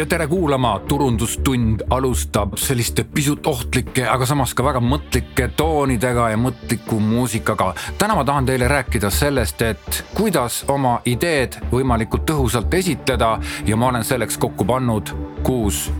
ja 0.00 0.06
tere 0.06 0.26
kuulama, 0.26 0.78
turundustund 0.88 1.80
alustab 1.90 2.54
selliste 2.56 3.04
pisut 3.04 3.46
ohtlike, 3.46 4.06
aga 4.08 4.24
samas 4.26 4.54
ka 4.56 4.64
väga 4.64 4.80
mõttlike 4.80 5.50
toonidega 5.56 6.30
ja 6.32 6.38
mõtliku 6.40 6.96
muusikaga. 7.04 7.74
täna 7.98 8.16
ma 8.16 8.24
tahan 8.24 8.48
teile 8.48 8.68
rääkida 8.68 9.10
sellest, 9.10 9.62
et 9.62 10.04
kuidas 10.14 10.64
oma 10.68 11.00
ideed 11.04 11.58
võimalikult 11.72 12.24
tõhusalt 12.32 12.74
esitleda 12.74 13.34
ja 13.66 13.76
ma 13.76 13.92
olen 13.92 14.04
selleks 14.04 14.38
kokku 14.40 14.64
pannud 14.64 15.12
kuus 15.42 15.90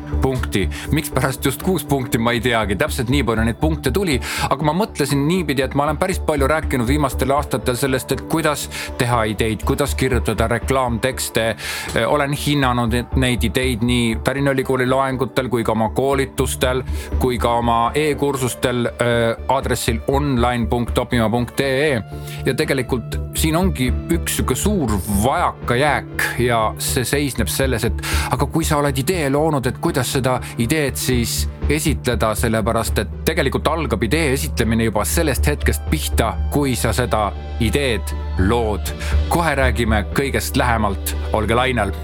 punkti. 0.51 0.71
mikspärast 0.91 1.45
just 1.45 1.63
kuus 1.63 1.85
punkti, 1.85 2.19
ma 2.19 2.33
ei 2.33 2.41
teagi, 2.41 2.77
täpselt 2.77 3.09
nii 3.11 3.23
palju 3.25 3.45
neid 3.45 3.59
punkte 3.61 3.91
tuli, 3.91 4.21
aga 4.51 4.65
ma 4.65 4.73
mõtlesin 4.75 5.23
niipidi, 5.29 5.63
et 5.63 5.75
ma 5.75 5.85
olen 5.85 5.99
päris 5.99 6.19
palju 6.19 6.47
rääkinud 6.51 6.87
viimastel 6.87 7.31
aastatel 7.31 7.77
sellest, 7.77 8.13
et 8.13 8.21
kuidas 8.31 8.69
teha 8.99 9.25
ideid, 9.31 9.63
kuidas 9.65 9.95
kirjutada 9.95 10.49
reklaamtekste. 10.49 11.57
olen 12.07 12.33
hinnanud 12.33 12.95
neid 13.17 13.45
ideid 13.45 13.83
nii 13.83 14.17
Tallinna 14.25 14.51
Ülikooli 14.51 14.87
loengutel 14.89 15.49
kui 15.49 15.65
ka 15.65 15.73
oma 15.73 15.91
koolitustel 15.95 16.83
kui 17.19 17.39
ka 17.39 17.55
oma 17.61 17.93
e-kursustel 17.95 18.87
äh, 18.87 19.37
aadressil 19.49 20.01
online.opima.ee 20.09 22.03
ja 22.47 22.55
tegelikult 22.55 23.19
siin 23.37 23.57
ongi 23.57 23.91
üks 24.13 24.37
sihuke 24.37 24.55
suur 24.55 24.93
vajakajääk 25.23 26.27
ja 26.39 26.75
see 26.79 27.05
seisneb 27.05 27.49
selles, 27.49 27.85
et 27.85 28.03
aga 28.31 28.47
kui 28.47 28.65
sa 28.65 28.81
oled 28.81 28.99
idee 28.99 29.31
loonud, 29.31 29.67
et 29.67 29.79
kuidas 29.83 30.13
seda 30.13 30.40
ideed 30.59 30.97
siis 31.01 31.49
esitleda, 31.71 32.35
sellepärast 32.35 32.99
et 33.03 33.17
tegelikult 33.29 33.69
algab 33.71 34.03
idee 34.03 34.33
esitlemine 34.35 34.89
juba 34.91 35.05
sellest 35.05 35.47
hetkest 35.47 35.87
pihta, 35.91 36.35
kui 36.51 36.77
sa 36.77 36.93
seda 36.97 37.29
ideed 37.61 38.15
lood. 38.39 38.95
kohe 39.29 39.55
räägime 39.55 40.05
kõigest 40.15 40.57
lähemalt, 40.57 41.17
olge 41.33 41.55
lainel 41.55 41.95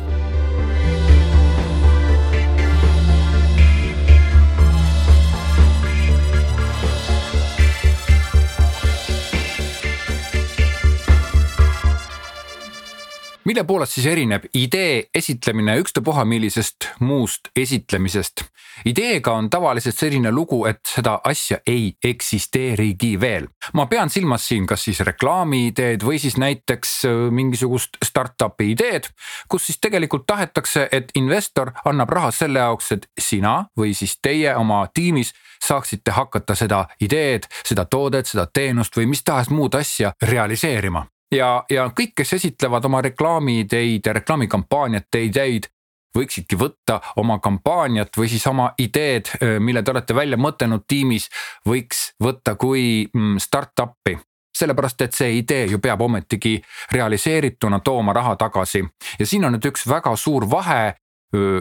mille 13.47 13.65
poolest 13.65 13.93
siis 13.93 14.07
erineb 14.07 14.45
idee 14.55 15.05
esitlemine 15.15 15.77
ükstapuha 15.79 16.25
millisest 16.25 16.89
muust 17.01 17.49
esitlemisest? 17.57 18.43
ideega 18.85 19.33
on 19.33 19.51
tavaliselt 19.51 19.97
selline 19.97 20.31
lugu, 20.31 20.65
et 20.67 20.81
seda 20.95 21.21
asja 21.25 21.59
ei 21.67 21.95
eksisteerigi 22.05 23.21
veel. 23.21 23.47
ma 23.75 23.87
pean 23.87 24.11
silmas 24.11 24.49
siin 24.49 24.67
kas 24.67 24.85
siis 24.85 25.01
reklaamiideed 25.01 26.05
või 26.05 26.19
siis 26.19 26.37
näiteks 26.37 26.93
äh, 27.05 27.15
mingisugust 27.31 27.97
startup'i 28.05 28.71
ideed, 28.75 29.09
kus 29.49 29.67
siis 29.67 29.81
tegelikult 29.81 30.27
tahetakse, 30.27 30.89
et 30.93 31.13
investor 31.15 31.73
annab 31.85 32.11
raha 32.11 32.31
selle 32.31 32.59
jaoks, 32.59 32.93
et 32.93 33.09
sina 33.21 33.65
või 33.79 33.95
siis 33.95 34.19
teie 34.23 34.55
oma 34.57 34.87
tiimis 34.95 35.33
saaksite 35.65 36.11
hakata 36.11 36.55
seda 36.55 36.87
ideed, 37.01 37.47
seda 37.65 37.85
toodet, 37.85 38.27
seda 38.27 38.47
teenust 38.47 38.97
või 38.97 39.07
mis 39.07 39.23
tahes 39.25 39.51
muud 39.51 39.75
asja 39.75 40.13
realiseerima 40.23 41.07
ja, 41.33 41.65
ja 41.71 41.89
kõik, 41.97 42.15
kes 42.17 42.37
esitlevad 42.39 42.85
oma 42.85 43.01
reklaamiideid 43.07 44.07
ja 44.07 44.15
reklaamikampaaniate 44.17 45.25
ideid, 45.29 45.69
võiksidki 46.17 46.57
võtta 46.59 47.01
oma 47.21 47.39
kampaaniat 47.45 48.17
või 48.17 48.31
siis 48.33 48.47
oma 48.49 48.71
ideed, 48.81 49.31
mille 49.61 49.83
te 49.83 49.93
olete 49.93 50.17
välja 50.17 50.39
mõtelnud 50.41 50.87
tiimis, 50.89 51.29
võiks 51.69 52.13
võtta 52.23 52.57
kui 52.57 53.07
mm, 53.13 53.37
startup'i. 53.43 54.17
Sellepärast, 54.57 55.03
et 55.05 55.13
see 55.13 55.35
idee 55.37 55.67
ju 55.69 55.79
peab 55.85 56.01
ometigi 56.01 56.55
realiseerituna 56.93 57.83
tooma 57.85 58.15
raha 58.17 58.39
tagasi. 58.41 58.81
Ja 59.19 59.27
siin 59.29 59.45
on 59.45 59.53
nüüd 59.53 59.69
üks 59.69 59.85
väga 59.85 60.15
suur 60.17 60.47
vahe 60.49 60.95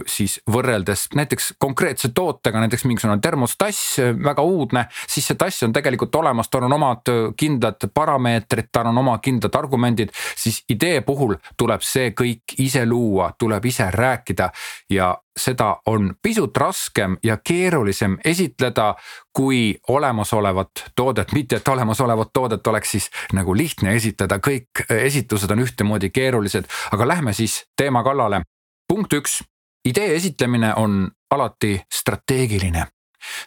siis 0.07 0.37
võrreldes 0.51 1.07
näiteks 1.15 1.53
konkreetse 1.59 2.11
tootega, 2.15 2.59
näiteks 2.59 2.85
mingisugune 2.85 3.19
termostass, 3.21 3.97
väga 4.23 4.43
uudne, 4.45 4.85
siis 5.07 5.27
see 5.27 5.39
tass 5.39 5.63
on 5.65 5.73
tegelikult 5.73 6.15
olemas, 6.15 6.49
tal 6.49 6.67
on 6.67 6.77
omad 6.77 7.11
kindlad 7.37 7.87
parameetrid, 7.93 8.69
tal 8.71 8.91
on 8.91 8.97
oma 9.01 9.17
kindlad 9.23 9.55
argumendid, 9.57 10.13
siis 10.37 10.61
idee 10.69 11.01
puhul 11.01 11.35
tuleb 11.57 11.83
see 11.85 12.13
kõik 12.15 12.55
ise 12.61 12.85
luua, 12.85 13.31
tuleb 13.39 13.65
ise 13.65 13.89
rääkida 13.91 14.51
ja 14.93 15.15
seda 15.35 15.77
on 15.85 16.13
pisut 16.21 16.57
raskem 16.57 17.17
ja 17.23 17.37
keerulisem 17.37 18.17
esitleda 18.25 18.93
kui 19.33 19.75
olemasolevat 19.87 20.85
toodet, 20.95 21.33
mitte 21.33 21.55
et 21.55 21.67
olemasolevat 21.67 22.29
toodet 22.33 22.67
oleks 22.67 22.91
siis 22.91 23.09
nagu 23.33 23.55
lihtne 23.57 23.95
esitleda, 23.95 24.39
kõik 24.39 24.85
esitlused 24.89 25.51
on 25.51 25.65
ühtemoodi 25.65 26.09
keerulised, 26.09 26.69
aga 26.91 27.07
lähme 27.07 27.33
siis 27.33 27.63
teema 27.77 28.03
kallale. 28.03 28.41
punkt 28.87 29.13
üks 29.13 29.41
idee 29.85 30.15
esitlemine 30.15 30.73
on 30.75 31.11
alati 31.31 31.81
strateegiline. 31.93 32.87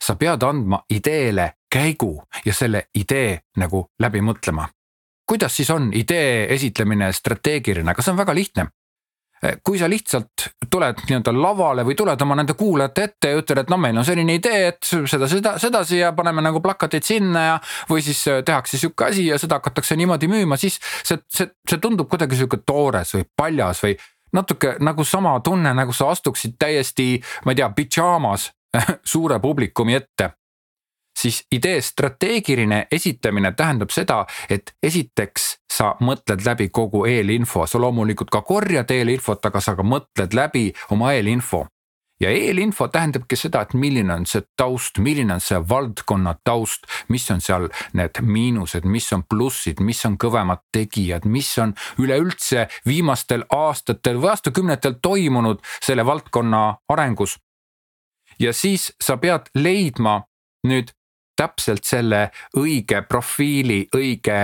sa 0.03 0.17
pead 0.17 0.43
andma 0.43 0.81
ideele 0.91 1.53
käigu 1.71 2.23
ja 2.45 2.55
selle 2.55 2.89
idee 2.95 3.39
nagu 3.57 3.87
läbi 4.01 4.21
mõtlema. 4.21 4.69
kuidas 5.27 5.57
siis 5.57 5.71
on 5.71 5.91
idee 5.95 6.55
esitlemine 6.55 7.13
strateegiline, 7.13 7.91
aga 7.91 8.03
see 8.03 8.13
on 8.13 8.19
väga 8.19 8.35
lihtne 8.35 8.67
kui 9.65 9.79
sa 9.79 9.89
lihtsalt 9.91 10.49
tuled 10.71 11.05
nii-öelda 11.07 11.33
lavale 11.35 11.85
või 11.87 11.95
tuled 11.99 12.21
oma 12.23 12.35
nende 12.39 12.57
kuulajate 12.59 13.05
ette 13.07 13.31
ja 13.31 13.39
ütled, 13.39 13.61
et 13.63 13.71
no 13.71 13.79
meil 13.79 13.99
on 14.01 14.07
selline 14.07 14.35
idee, 14.35 14.73
et 14.73 14.83
seda, 14.83 15.29
seda, 15.31 15.55
sedasi 15.63 16.01
ja 16.01 16.13
paneme 16.17 16.43
nagu 16.43 16.61
plakateid 16.65 17.07
sinna 17.07 17.45
ja. 17.45 17.57
või 17.91 18.03
siis 18.03 18.25
tehakse 18.45 18.81
sihuke 18.81 19.09
asi 19.09 19.29
ja 19.29 19.39
seda 19.39 19.61
hakatakse 19.61 19.97
niimoodi 19.97 20.31
müüma, 20.31 20.59
siis 20.59 20.81
see, 21.05 21.21
see, 21.31 21.51
see 21.71 21.79
tundub 21.83 22.11
kuidagi 22.11 22.39
sihuke 22.39 22.61
toores 22.67 23.15
või 23.15 23.29
paljas 23.37 23.85
või 23.87 23.95
natuke 24.33 24.77
nagu 24.81 25.05
sama 25.05 25.41
tunne, 25.41 25.75
nagu 25.75 25.93
sa 25.93 26.11
astuksid 26.11 26.57
täiesti, 26.59 27.21
ma 27.45 27.53
ei 27.53 27.61
tea, 27.61 27.71
pidžaamas 27.71 28.51
suure 29.13 29.41
publikumi 29.41 29.95
ette. 29.95 30.31
siis 31.19 31.47
idee 31.53 31.81
strateegiline 31.83 32.87
esitamine 32.93 33.51
tähendab 33.53 33.91
seda, 33.91 34.27
et 34.51 34.71
esiteks 34.83 35.47
sa 35.73 35.97
mõtled 36.01 36.45
läbi 36.47 36.69
kogu 36.69 37.05
eelinfo, 37.11 37.67
sa 37.67 37.81
loomulikult 37.81 38.31
ka 38.31 38.43
korjad 38.43 38.91
eelinfot, 38.91 39.47
aga 39.47 39.61
sa 39.61 39.75
ka 39.75 39.83
mõtled 39.83 40.35
läbi 40.35 40.73
oma 40.95 41.13
eelinfo 41.13 41.67
ja 42.21 42.31
eelinfo 42.31 42.89
tähendabki 42.89 43.37
seda, 43.37 43.63
et 43.63 43.75
milline 43.75 44.15
on 44.15 44.27
see 44.27 44.43
taust, 44.57 44.99
milline 45.03 45.35
on 45.35 45.43
see 45.43 45.59
valdkonna 45.69 46.35
taust, 46.45 46.87
mis 47.09 47.29
on 47.31 47.43
seal 47.45 47.69
need 47.99 48.21
miinused, 48.23 48.87
mis 48.87 49.11
on 49.15 49.25
plussid, 49.29 49.83
mis 49.85 50.05
on 50.09 50.19
kõvemad 50.21 50.65
tegijad, 50.75 51.27
mis 51.27 51.51
on 51.63 51.75
üleüldse 51.99 52.69
viimastel 52.87 53.47
aastatel 53.55 54.19
või 54.23 54.33
aastakümnetel 54.35 54.99
toimunud 55.03 55.63
selle 55.81 56.07
valdkonna 56.07 56.63
arengus. 56.89 57.39
ja 58.39 58.53
siis 58.53 58.93
sa 59.03 59.17
pead 59.17 59.51
leidma 59.55 60.23
nüüd 60.67 60.93
täpselt 61.37 61.85
selle 61.85 62.31
õige 62.57 63.03
profiili, 63.09 63.87
õige 63.95 64.39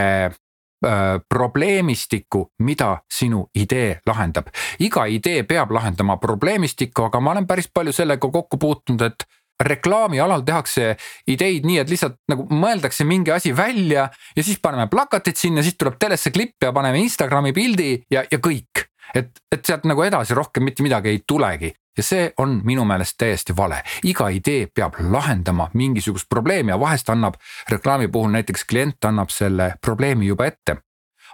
Äh, 0.85 1.21
probleemistikku, 1.29 2.51
mida 2.59 2.99
sinu 3.13 3.47
idee 3.57 4.01
lahendab. 4.07 4.51
iga 4.79 5.07
idee 5.07 5.45
peab 5.49 5.71
lahendama 5.73 6.17
probleemistikku, 6.21 7.07
aga 7.07 7.21
ma 7.21 7.31
olen 7.31 7.47
päris 7.47 7.71
palju 7.75 7.93
sellega 7.93 8.29
kokku 8.29 8.59
puutunud, 8.61 9.01
et 9.07 9.25
reklaami 9.65 10.21
alal 10.21 10.43
tehakse 10.45 10.97
ideid 11.31 11.65
nii, 11.65 11.79
et 11.81 11.89
lihtsalt 11.89 12.19
nagu 12.29 12.45
mõeldakse 12.51 13.07
mingi 13.09 13.33
asi 13.33 13.55
välja 13.57 14.11
ja 14.37 14.45
siis 14.45 14.61
paneme 14.61 14.91
plakatid 14.91 15.41
sinna, 15.41 15.63
siis 15.63 15.79
tuleb 15.79 15.97
telesse 15.99 16.35
klipp 16.35 16.61
ja 16.67 16.73
paneme 16.73 17.01
Instagrami 17.01 17.55
pildi 17.57 18.03
ja, 18.11 18.27
ja 18.31 18.39
kõik. 18.39 18.85
Et, 19.15 19.31
et 19.53 19.65
sealt 19.65 19.85
nagu 19.85 20.03
edasi 20.03 20.35
rohkem 20.35 20.65
mitte 20.65 20.83
midagi 20.83 21.09
ei 21.09 21.23
tulegi 21.27 21.75
ja 21.97 22.03
see 22.03 22.33
on 22.39 22.61
minu 22.65 22.85
meelest 22.85 23.15
täiesti 23.19 23.57
vale. 23.57 23.83
iga 24.05 24.29
idee 24.29 24.67
peab 24.67 24.95
lahendama 25.11 25.71
mingisugust 25.75 26.29
probleemi 26.29 26.71
ja 26.71 26.81
vahest 26.81 27.09
annab 27.09 27.35
reklaami 27.71 28.09
puhul 28.09 28.31
näiteks 28.31 28.65
klient 28.65 29.05
annab 29.05 29.31
selle 29.31 29.75
probleemi 29.81 30.27
juba 30.27 30.47
ette. 30.47 30.77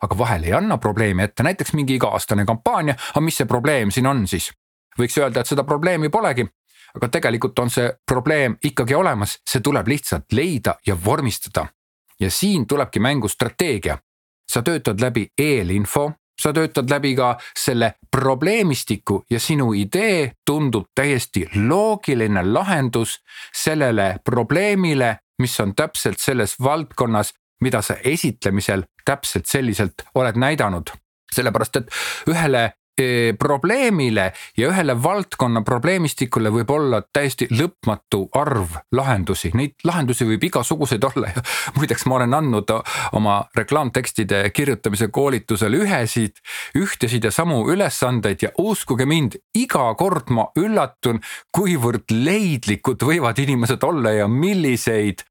aga 0.02 0.18
vahel 0.18 0.44
ei 0.44 0.52
anna 0.52 0.78
probleemi 0.78 1.22
ette, 1.22 1.42
näiteks 1.42 1.72
mingi 1.72 1.94
iga-aastane 1.94 2.44
kampaania, 2.44 2.94
aga 3.10 3.20
mis 3.20 3.36
see 3.36 3.46
probleem 3.46 3.90
siin 3.90 4.06
on 4.06 4.26
siis? 4.28 4.52
võiks 4.98 5.18
öelda, 5.18 5.40
et 5.40 5.46
seda 5.46 5.64
probleemi 5.64 6.08
polegi, 6.08 6.46
aga 6.94 7.08
tegelikult 7.08 7.58
on 7.58 7.70
see 7.70 7.92
probleem 8.06 8.56
ikkagi 8.64 8.94
olemas, 8.94 9.38
see 9.48 9.60
tuleb 9.60 9.88
lihtsalt 9.88 10.32
leida 10.32 10.74
ja 10.86 10.96
vormistada. 11.04 11.66
ja 12.20 12.30
siin 12.30 12.66
tulebki 12.66 13.00
mängu 13.00 13.28
strateegia. 13.28 13.98
sa 14.50 14.62
töötad 14.62 15.00
läbi 15.00 15.28
eelinfo 15.38 16.12
sa 16.40 16.52
töötad 16.52 16.90
läbi 16.90 17.14
ka 17.16 17.34
selle 17.58 17.94
probleemistiku 18.10 19.24
ja 19.30 19.40
sinu 19.40 19.72
idee 19.76 20.32
tundub 20.46 20.88
täiesti 20.94 21.46
loogiline 21.54 22.42
lahendus 22.52 23.18
sellele 23.52 24.16
probleemile, 24.24 25.16
mis 25.38 25.60
on 25.60 25.74
täpselt 25.74 26.18
selles 26.18 26.56
valdkonnas, 26.62 27.34
mida 27.60 27.82
sa 27.82 27.94
esitlemisel 28.04 28.82
täpselt 29.04 29.46
selliselt 29.46 30.06
oled 30.14 30.36
näidanud. 30.36 30.90
sellepärast, 31.30 31.76
et 31.76 31.90
ühele 32.26 32.72
probleemile 33.38 34.32
ja 34.56 34.70
ühele 34.70 34.96
valdkonna 35.02 35.62
probleemistikule 35.66 36.52
võib 36.54 36.70
olla 36.74 37.02
täiesti 37.12 37.48
lõpmatu 37.50 38.26
arv 38.38 38.76
lahendusi, 38.96 39.52
neid 39.54 39.76
lahendusi 39.84 40.26
võib 40.28 40.44
igasuguseid 40.50 41.04
olla 41.10 41.32
ja 41.34 41.44
muideks 41.78 42.06
ma 42.06 42.20
olen 42.20 42.36
andnud 42.40 42.74
oma 43.18 43.38
reklaamtekstide 43.56 44.42
kirjutamise 44.54 45.08
koolitusel 45.08 45.78
ühesid, 45.80 46.38
ühtesid 46.78 47.24
ja 47.24 47.32
samu 47.34 47.62
ülesandeid 47.72 48.46
ja 48.46 48.52
uskuge 48.58 49.06
mind, 49.08 49.38
iga 49.56 49.88
kord 49.98 50.30
ma 50.34 50.48
üllatun, 50.58 51.20
kuivõrd 51.56 52.12
leidlikud 52.12 53.02
võivad 53.06 53.38
inimesed 53.42 53.82
olla 53.86 54.14
ja 54.20 54.28
milliseid 54.28 55.24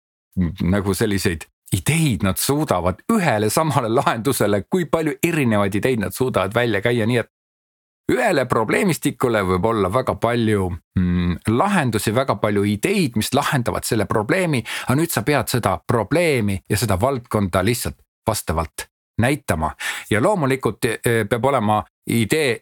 nagu 0.63 0.93
selliseid 0.95 1.45
ideid 1.75 2.23
nad 2.25 2.39
suudavad 2.41 3.03
ühele 3.13 3.49
samale 3.53 3.89
lahendusele, 3.93 4.63
kui 4.69 4.87
palju 4.89 5.17
erinevaid 5.23 5.75
ideid 5.75 6.01
nad 6.01 6.15
suudavad 6.15 6.55
välja 6.55 6.81
käia, 6.81 7.05
nii 7.05 7.19
et 7.21 7.29
ühele 8.09 8.45
probleemistikule 8.49 9.41
võib 9.45 9.65
olla 9.69 9.91
väga 9.93 10.15
palju 10.21 10.69
mm, 10.99 11.35
lahendusi, 11.47 12.13
väga 12.15 12.35
palju 12.41 12.63
ideid, 12.67 13.17
mis 13.19 13.33
lahendavad 13.33 13.87
selle 13.87 14.05
probleemi, 14.09 14.63
aga 14.87 14.99
nüüd 14.99 15.13
sa 15.13 15.23
pead 15.27 15.51
seda 15.51 15.77
probleemi 15.87 16.59
ja 16.69 16.77
seda 16.77 16.99
valdkonda 17.01 17.63
lihtsalt 17.65 17.99
vastavalt 18.27 18.89
näitama. 19.19 19.71
Ja 20.09 20.21
loomulikult 20.23 20.85
eh, 20.85 21.25
peab 21.29 21.45
olema 21.45 21.83
idee 22.09 22.61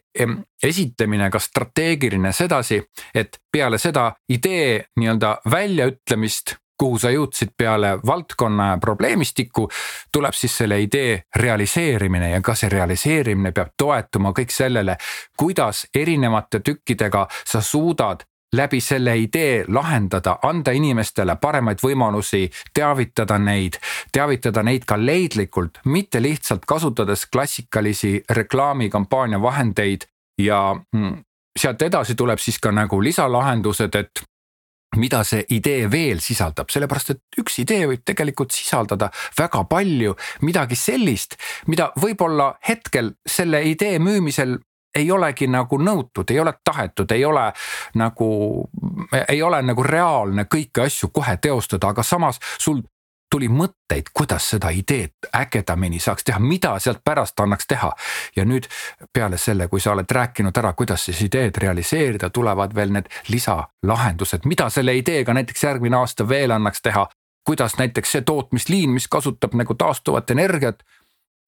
esitlemine 0.62 1.30
ka 1.30 1.38
strateegiline 1.38 2.32
sedasi, 2.32 2.82
et 3.14 3.38
peale 3.52 3.78
seda 3.78 4.10
idee 4.28 4.84
nii-öelda 5.00 5.38
väljaütlemist 5.50 6.56
kuhu 6.78 6.98
sa 6.98 7.10
jõudsid 7.10 7.54
peale 7.56 7.98
valdkonna 8.06 8.70
ja 8.70 8.78
probleemistiku, 8.80 9.68
tuleb 10.12 10.34
siis 10.34 10.56
selle 10.62 10.80
idee 10.80 11.22
realiseerimine 11.36 12.30
ja 12.30 12.40
ka 12.40 12.54
see 12.54 12.70
realiseerimine 12.72 13.52
peab 13.52 13.74
toetuma 13.76 14.32
kõik 14.36 14.54
sellele, 14.54 14.96
kuidas 15.36 15.86
erinevate 15.94 16.60
tükkidega 16.60 17.26
sa 17.44 17.60
suudad 17.60 18.24
läbi 18.52 18.80
selle 18.80 19.16
idee 19.18 19.64
lahendada, 19.68 20.38
anda 20.42 20.72
inimestele 20.72 21.36
paremaid 21.36 21.82
võimalusi, 21.84 22.48
teavitada 22.74 23.38
neid, 23.38 23.76
teavitada 24.12 24.62
neid 24.62 24.86
ka 24.88 24.96
leidlikult, 24.96 25.82
mitte 25.84 26.22
lihtsalt 26.22 26.64
kasutades 26.64 27.26
klassikalisi 27.26 28.22
reklaamikampaania 28.30 29.42
vahendeid 29.42 30.08
ja 30.40 30.62
mm, 30.96 31.18
sealt 31.58 31.82
edasi 31.82 32.14
tuleb 32.14 32.40
siis 32.40 32.58
ka 32.58 32.72
nagu 32.72 33.02
lisalahendused, 33.04 33.94
et 33.94 34.24
mida 34.98 35.22
see 35.26 35.44
idee 35.56 35.88
veel 35.90 36.22
sisaldab, 36.24 36.70
sellepärast 36.72 37.14
et 37.14 37.40
üks 37.40 37.60
idee 37.64 37.86
võib 37.90 38.04
tegelikult 38.06 38.54
sisaldada 38.54 39.10
väga 39.38 39.64
palju 39.70 40.14
midagi 40.46 40.78
sellist, 40.78 41.38
mida 41.66 41.90
võib-olla 42.00 42.52
hetkel 42.68 43.14
selle 43.26 43.62
idee 43.70 43.98
müümisel 44.02 44.58
ei 44.98 45.10
olegi 45.12 45.46
nagu 45.50 45.78
nõutud, 45.78 46.30
ei 46.32 46.40
ole 46.40 46.52
tahetud, 46.64 47.10
ei 47.12 47.24
ole 47.24 47.44
nagu, 48.00 48.28
ei 49.28 49.42
ole 49.42 49.60
nagu 49.62 49.82
reaalne 49.84 50.48
kõiki 50.50 50.84
asju 50.86 51.12
kohe 51.14 51.36
teostada, 51.42 51.92
aga 51.92 52.02
samas 52.02 52.40
sul 52.58 52.80
tuli 53.30 53.48
mõtteid, 53.48 54.10
kuidas 54.14 54.50
seda 54.50 54.70
ideed 54.74 55.28
ägedamini 55.36 56.00
saaks 56.00 56.24
teha, 56.24 56.38
mida 56.38 56.74
sealt 56.78 57.00
pärast 57.04 57.40
annaks 57.40 57.66
teha. 57.66 57.92
ja 58.36 58.44
nüüd 58.44 58.68
peale 59.12 59.38
selle, 59.38 59.68
kui 59.68 59.80
sa 59.80 59.92
oled 59.92 60.10
rääkinud 60.10 60.56
ära, 60.56 60.72
kuidas 60.72 61.04
siis 61.04 61.22
ideed 61.22 61.56
realiseerida, 61.56 62.30
tulevad 62.30 62.74
veel 62.74 62.92
need 62.92 63.08
lisalahendused, 63.28 64.44
mida 64.44 64.70
selle 64.70 64.96
ideega 64.96 65.34
näiteks 65.34 65.64
järgmine 65.64 65.96
aasta 65.96 66.28
veel 66.28 66.50
annaks 66.50 66.82
teha. 66.82 67.08
kuidas 67.44 67.78
näiteks 67.78 68.12
see 68.12 68.22
tootmisliin, 68.22 68.90
mis 68.90 69.08
kasutab 69.08 69.54
nagu 69.56 69.74
taastuvat 69.74 70.30
energiat, 70.30 70.82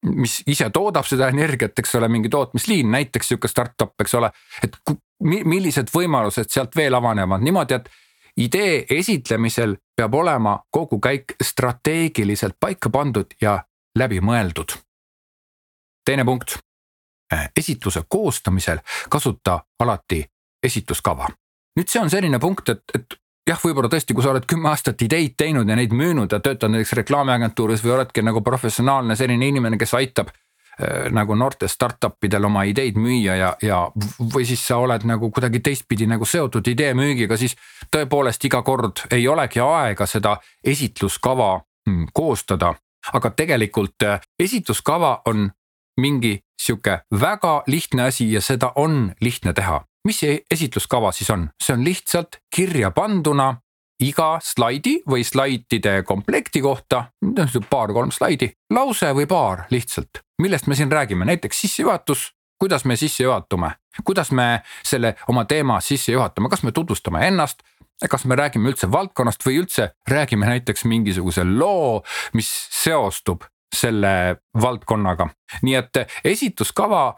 mis 0.02 0.42
ise 0.46 0.70
toodab 0.70 1.04
seda 1.04 1.28
energiat, 1.28 1.78
eks 1.78 1.94
ole, 1.94 2.08
mingi 2.08 2.28
tootmisliin, 2.28 2.90
näiteks 2.90 3.28
sihuke 3.28 3.48
startup, 3.48 3.92
eks 4.00 4.14
ole, 4.14 4.30
et 4.64 4.78
millised 5.20 5.92
võimalused 5.94 6.48
sealt 6.48 6.76
veel 6.76 6.94
avanevad 6.96 7.44
niimoodi, 7.44 7.74
et 7.74 7.90
idee 8.40 8.86
esitlemisel 8.90 9.76
peab 9.96 10.14
olema 10.14 10.58
kogu 10.70 10.98
käik 11.00 11.34
strateegiliselt 11.42 12.56
paika 12.60 12.90
pandud 12.90 13.36
ja 13.40 13.64
läbimõeldud. 13.98 14.72
teine 16.04 16.24
punkt. 16.24 16.58
esitluse 17.56 18.02
koostamisel 18.08 18.78
kasuta 19.08 19.60
alati 19.78 20.24
esitluskava. 20.62 21.28
nüüd 21.76 21.88
see 21.88 22.02
on 22.02 22.10
selline 22.10 22.38
punkt, 22.38 22.68
et, 22.68 22.82
et 22.94 23.20
jah, 23.48 23.60
võib-olla 23.64 23.88
tõesti, 23.88 24.14
kui 24.14 24.22
sa 24.22 24.30
oled 24.30 24.46
kümme 24.46 24.68
aastat 24.68 25.02
ideid 25.02 25.36
teinud 25.36 25.68
ja 25.68 25.76
neid 25.76 25.92
müünud 25.92 26.32
ja 26.32 26.40
töötad 26.40 26.70
näiteks 26.70 26.92
reklaamiagentuuris 26.92 27.84
või 27.84 27.94
oledki 27.98 28.22
nagu 28.22 28.42
professionaalne 28.42 29.16
selline 29.16 29.48
inimene, 29.48 29.78
kes 29.78 29.94
aitab 29.94 30.32
nagu 31.12 31.34
noortel 31.34 31.68
startup 31.68 32.24
idel 32.24 32.44
oma 32.48 32.64
ideid 32.68 32.96
müüa 32.96 33.36
ja, 33.36 33.50
ja 33.62 33.80
või 34.34 34.46
siis 34.48 34.62
sa 34.66 34.78
oled 34.80 35.04
nagu 35.08 35.30
kuidagi 35.30 35.60
teistpidi 35.60 36.06
nagu 36.08 36.24
seotud 36.24 36.66
idee 36.68 36.94
müügiga, 36.94 37.36
siis 37.36 37.56
tõepoolest 37.92 38.44
iga 38.48 38.62
kord 38.62 39.04
ei 39.10 39.28
olegi 39.28 39.60
aega 39.60 40.06
seda 40.06 40.36
esitluskava 40.64 41.56
mm, 41.88 42.06
koostada. 42.12 42.74
aga 43.12 43.30
tegelikult 43.30 44.02
äh, 44.02 44.20
esitluskava 44.38 45.22
on 45.26 45.50
mingi 46.00 46.40
sihuke 46.62 47.00
väga 47.20 47.62
lihtne 47.66 48.02
asi 48.02 48.32
ja 48.32 48.40
seda 48.40 48.72
on 48.76 49.12
lihtne 49.20 49.52
teha. 49.52 49.84
mis 50.04 50.20
see 50.20 50.42
esitluskava 50.50 51.12
siis 51.12 51.30
on, 51.30 51.50
see 51.62 51.74
on 51.74 51.84
lihtsalt 51.84 52.40
kirja 52.56 52.90
panduna 52.90 53.54
iga 54.00 54.38
slaidi 54.42 55.00
või 55.08 55.24
slaidide 55.24 56.02
komplekti 56.08 56.62
kohta, 56.64 57.04
paar-kolm 57.70 58.12
slaidi, 58.14 58.50
lause 58.74 59.12
või 59.16 59.26
paar 59.30 59.66
lihtsalt, 59.70 60.22
millest 60.42 60.66
me 60.66 60.78
siin 60.78 60.92
räägime, 60.92 61.24
näiteks 61.28 61.60
sissejuhatus, 61.60 62.30
kuidas 62.60 62.84
me 62.84 62.96
sisse 62.96 63.24
juhatume, 63.24 63.74
kuidas 64.04 64.32
me 64.32 64.62
selle 64.82 65.14
oma 65.28 65.44
teema 65.44 65.80
sisse 65.84 66.12
juhatame, 66.12 66.48
kas 66.48 66.62
me 66.62 66.72
tutvustame 66.72 67.26
ennast, 67.28 67.62
kas 68.08 68.24
me 68.24 68.36
räägime 68.36 68.72
üldse 68.72 68.88
valdkonnast 68.92 69.44
või 69.46 69.60
üldse 69.62 69.90
räägime 70.08 70.48
näiteks 70.48 70.84
mingisuguse 70.88 71.44
loo, 71.44 72.02
mis 72.32 72.50
seostub 72.82 73.44
selle 73.74 74.36
valdkonnaga. 74.62 75.28
nii 75.62 75.74
et 75.74 76.04
esituskava 76.24 77.14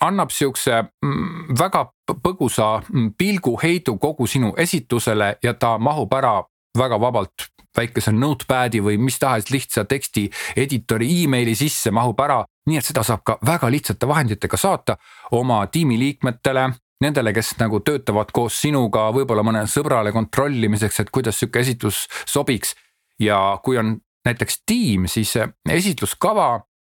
annab 0.00 0.30
siukse 0.30 0.82
mm, 0.82 1.54
väga 1.58 1.84
põgusa 2.22 2.78
mm, 2.80 3.12
pilguheidu 3.18 3.98
kogu 3.98 4.26
sinu 4.26 4.54
esitusele 4.56 5.36
ja 5.42 5.54
ta 5.54 5.76
mahub 5.78 6.12
ära 6.14 6.42
väga 6.78 7.00
vabalt 7.00 7.48
väikese 7.76 8.12
notepad'i 8.12 8.80
või 8.82 8.98
mis 8.98 9.18
tahes 9.20 9.50
lihtsa 9.52 9.84
teksti 9.88 10.26
editori 10.56 11.08
emaili 11.24 11.54
sisse 11.58 11.92
mahub 11.94 12.18
ära, 12.20 12.40
nii 12.66 12.80
et 12.80 12.88
seda 12.88 13.04
saab 13.06 13.22
ka 13.26 13.38
väga 13.46 13.70
lihtsate 13.70 14.08
vahenditega 14.08 14.58
saata 14.58 14.96
oma 15.38 15.60
tiimiliikmetele, 15.66 16.68
nendele, 17.04 17.32
kes 17.36 17.54
nagu 17.60 17.80
töötavad 17.86 18.32
koos 18.34 18.58
sinuga, 18.62 19.08
võib-olla 19.14 19.44
mõnele 19.46 19.70
sõbrale 19.70 20.12
kontrollimiseks, 20.16 21.00
et 21.04 21.12
kuidas 21.14 21.38
sihuke 21.38 21.62
esitus 21.62 22.06
sobiks. 22.26 22.74
ja 23.18 23.58
kui 23.62 23.78
on 23.78 23.96
näiteks 24.28 24.62
tiim, 24.68 25.08
siis 25.10 25.34
esitluskava 25.72 26.50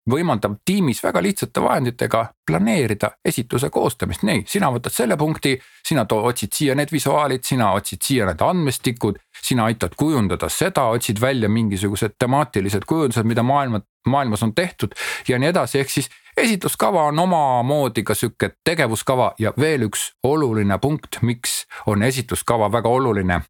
võimaldab 0.09 0.59
tiimis 0.65 1.01
väga 1.03 1.21
lihtsate 1.23 1.61
vahenditega 1.61 2.23
planeerida 2.47 3.11
esituse 3.25 3.69
koostamist, 3.69 4.23
nii, 4.27 4.43
sina 4.47 4.71
võtad 4.73 4.93
selle 4.93 5.17
punkti, 5.17 5.55
sina 5.85 6.05
too, 6.09 6.23
otsid 6.29 6.55
siia 6.55 6.75
need 6.77 6.91
visuaalid, 6.93 7.43
sina 7.45 7.71
otsid 7.77 8.03
siia 8.05 8.27
need 8.29 8.41
andmestikud, 8.45 9.19
sina 9.41 9.67
aitad 9.69 9.95
kujundada 9.99 10.49
seda, 10.53 10.87
otsid 10.95 11.21
välja 11.21 11.49
mingisugused 11.49 12.17
temaatilised 12.19 12.87
kujundused, 12.89 13.27
mida 13.29 13.43
maailma, 13.43 13.81
maailmas 14.07 14.43
on 14.43 14.55
tehtud 14.55 14.95
ja 15.27 15.39
nii 15.39 15.51
edasi, 15.53 15.83
ehk 15.83 15.93
siis 15.93 16.09
esitluskava 16.37 17.05
on 17.11 17.19
omamoodi 17.19 18.03
ka 18.03 18.15
sihuke 18.15 18.53
tegevuskava 18.65 19.33
ja 19.39 19.53
veel 19.59 19.89
üks 19.89 20.13
oluline 20.23 20.79
punkt, 20.81 21.21
miks 21.21 21.65
on 21.87 22.03
esitluskava 22.03 22.71
väga 22.71 22.89
oluline. 22.89 23.41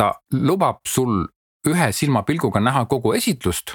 ta 0.00 0.14
lubab 0.32 0.78
sul 0.88 1.26
ühe 1.68 1.92
silmapilguga 1.92 2.60
näha 2.60 2.84
kogu 2.88 3.12
esitlust, 3.12 3.74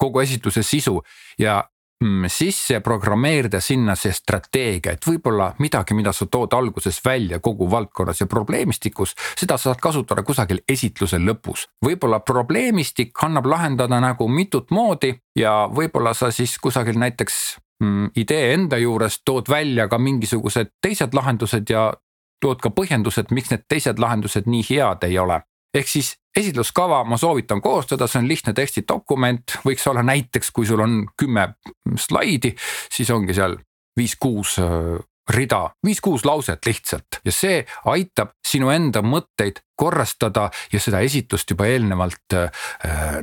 kogu 0.00 0.20
esitluse 0.20 0.62
sisu 0.62 1.00
ja 1.38 1.60
mm, 2.04 2.24
sisse 2.28 2.80
programmeerida 2.80 3.60
sinna 3.60 3.94
see 3.94 4.12
strateegia, 4.12 4.94
et 4.96 5.06
võib-olla 5.06 5.50
midagi, 5.58 5.94
mida 5.94 6.12
sa 6.16 6.26
tood 6.26 6.52
alguses 6.56 7.00
välja 7.04 7.40
kogu 7.40 7.70
valdkonnas 7.70 8.20
ja 8.20 8.26
probleemistikus, 8.26 9.14
seda 9.38 9.58
saad 9.58 9.80
kasutada 9.82 10.22
kusagil 10.22 10.62
esitluse 10.68 11.20
lõpus. 11.20 11.68
võib-olla 11.84 12.20
probleemistik 12.20 13.24
annab 13.24 13.46
lahendada 13.46 14.00
nagu 14.00 14.28
mitut 14.28 14.70
moodi 14.70 15.14
ja 15.36 15.68
võib-olla 15.68 16.14
sa 16.14 16.30
siis 16.30 16.58
kusagil 16.58 16.98
näiteks 16.98 17.58
mm, 17.82 18.12
idee 18.16 18.54
enda 18.54 18.78
juures 18.78 19.20
tood 19.24 19.48
välja 19.48 19.88
ka 19.88 19.98
mingisugused 19.98 20.72
teised 20.82 21.14
lahendused 21.14 21.70
ja 21.70 21.92
tood 22.40 22.60
ka 22.60 22.70
põhjendused, 22.72 23.28
miks 23.30 23.50
need 23.50 23.68
teised 23.68 23.98
lahendused 24.00 24.46
nii 24.48 24.64
head 24.70 25.04
ei 25.04 25.18
ole 25.18 25.42
ehk 25.74 25.88
siis 25.88 26.14
esitluskava 26.36 27.02
ma 27.04 27.18
soovitan 27.18 27.60
koostada, 27.62 28.06
see 28.06 28.22
on 28.22 28.28
lihtne 28.30 28.54
tekstidokument, 28.54 29.58
võiks 29.66 29.86
olla 29.90 30.02
näiteks, 30.06 30.50
kui 30.54 30.66
sul 30.66 30.82
on 30.84 31.02
kümme 31.18 31.52
slaidi, 31.98 32.54
siis 32.92 33.10
ongi 33.10 33.34
seal 33.34 33.56
viis-kuus 33.98 34.58
äh, 34.62 34.98
rida, 35.30 35.62
viis-kuus 35.86 36.24
lauset 36.24 36.66
lihtsalt 36.66 37.20
ja 37.24 37.32
see 37.34 37.60
aitab 37.92 38.34
sinu 38.46 38.70
enda 38.74 39.02
mõtteid 39.02 39.62
korrastada 39.78 40.48
ja 40.72 40.80
seda 40.82 41.02
esitlust 41.06 41.50
juba 41.50 41.68
eelnevalt 41.70 42.36
äh, 42.36 42.64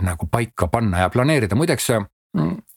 nagu 0.03 0.29
paika 0.31 0.67
panna 0.71 1.05
ja 1.05 1.09
planeerida. 1.13 1.55
muideks 1.55 1.89
mm, 1.91 2.07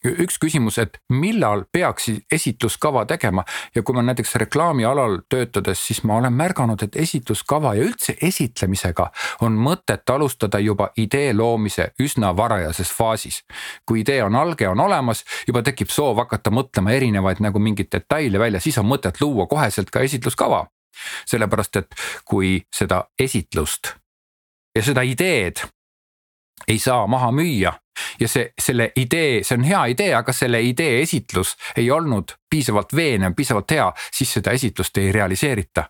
üks 0.05 0.39
küsimus, 0.41 0.79
et 0.81 0.99
millal 1.13 1.65
peaks 1.73 2.09
esitluskava 2.33 3.05
tegema? 3.07 3.45
Ja 3.75 3.83
kui 3.83 3.95
ma 3.95 4.03
näiteks 4.03 4.35
reklaamialal 4.43 5.21
töötades, 5.29 5.83
siis 5.87 6.03
ma 6.05 6.17
olen 6.21 6.33
märganud, 6.33 6.83
et 6.83 6.97
esitluskava 6.97 7.75
ja 7.79 7.85
üldse 7.85 8.17
esitlemisega 8.23 9.11
on 9.47 9.59
mõtet 9.61 10.11
alustada 10.11 10.59
juba 10.59 10.91
idee 10.97 11.33
loomise 11.37 11.91
üsna 12.01 12.33
varajases 12.37 12.93
faasis. 12.93 13.43
kui 13.87 14.01
idee 14.01 14.23
on 14.25 14.37
alge, 14.37 14.69
on 14.69 14.81
olemas, 14.81 15.25
juba 15.49 15.63
tekib 15.63 15.89
soov 15.91 16.17
hakata 16.25 16.51
mõtlema 16.51 16.93
erinevaid 16.93 17.41
nagu 17.41 17.59
mingeid 17.59 17.91
detaile 17.93 18.39
välja, 18.39 18.61
siis 18.61 18.79
on 18.79 18.87
mõtet 18.87 19.21
luua 19.21 19.47
koheselt 19.47 19.91
ka 19.91 20.01
esitluskava. 20.01 20.67
Sellepärast 21.27 21.77
et 21.77 21.95
kui 22.25 22.61
seda 22.75 23.05
esitlust 23.19 23.95
ja 24.77 24.83
seda 24.83 25.03
ideed 25.03 25.63
ei 26.69 26.79
saa 26.79 27.07
maha 27.07 27.31
müüa 27.33 27.73
ja 28.21 28.29
see, 28.29 28.53
selle 28.61 28.91
idee, 28.97 29.43
see 29.45 29.59
on 29.59 29.65
hea 29.65 29.85
idee, 29.95 30.13
aga 30.15 30.33
selle 30.33 30.63
idee 30.63 31.01
esitlus 31.03 31.57
ei 31.77 31.91
olnud 31.91 32.37
piisavalt 32.51 32.95
veenev, 32.97 33.35
piisavalt 33.37 33.71
hea, 33.71 33.89
siis 34.13 34.33
seda 34.39 34.55
esitlust 34.57 34.99
ei 34.99 35.13
realiseerita. 35.13 35.85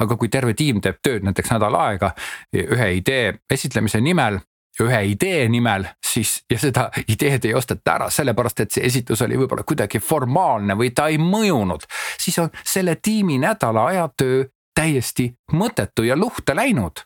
aga 0.00 0.16
kui 0.16 0.28
terve 0.32 0.54
tiim 0.56 0.80
teeb 0.80 0.96
tööd 1.02 1.24
näiteks 1.28 1.50
nädal 1.52 1.74
aega 1.76 2.14
ühe 2.56 2.92
idee 2.96 3.34
esitlemise 3.52 4.00
nimel 4.00 4.38
ühe 4.82 5.00
idee 5.10 5.48
nimel, 5.48 5.84
siis 6.06 6.44
ja 6.50 6.58
seda 6.58 6.88
ideed 7.14 7.44
ei 7.44 7.54
osteta 7.54 7.96
ära, 7.96 8.10
sellepärast 8.10 8.60
et 8.64 8.76
see 8.76 8.86
esitlus 8.86 9.22
oli 9.26 9.38
võib-olla 9.40 9.66
kuidagi 9.66 10.00
formaalne 10.00 10.76
või 10.78 10.92
ta 10.94 11.08
ei 11.12 11.18
mõjunud, 11.18 11.86
siis 12.18 12.38
on 12.38 12.52
selle 12.64 12.96
tiimi 13.02 13.38
nädala 13.42 13.88
aja 13.92 14.08
töö 14.16 14.44
täiesti 14.74 15.32
mõttetu 15.52 16.06
ja 16.06 16.16
luhta 16.16 16.54
läinud. 16.56 17.04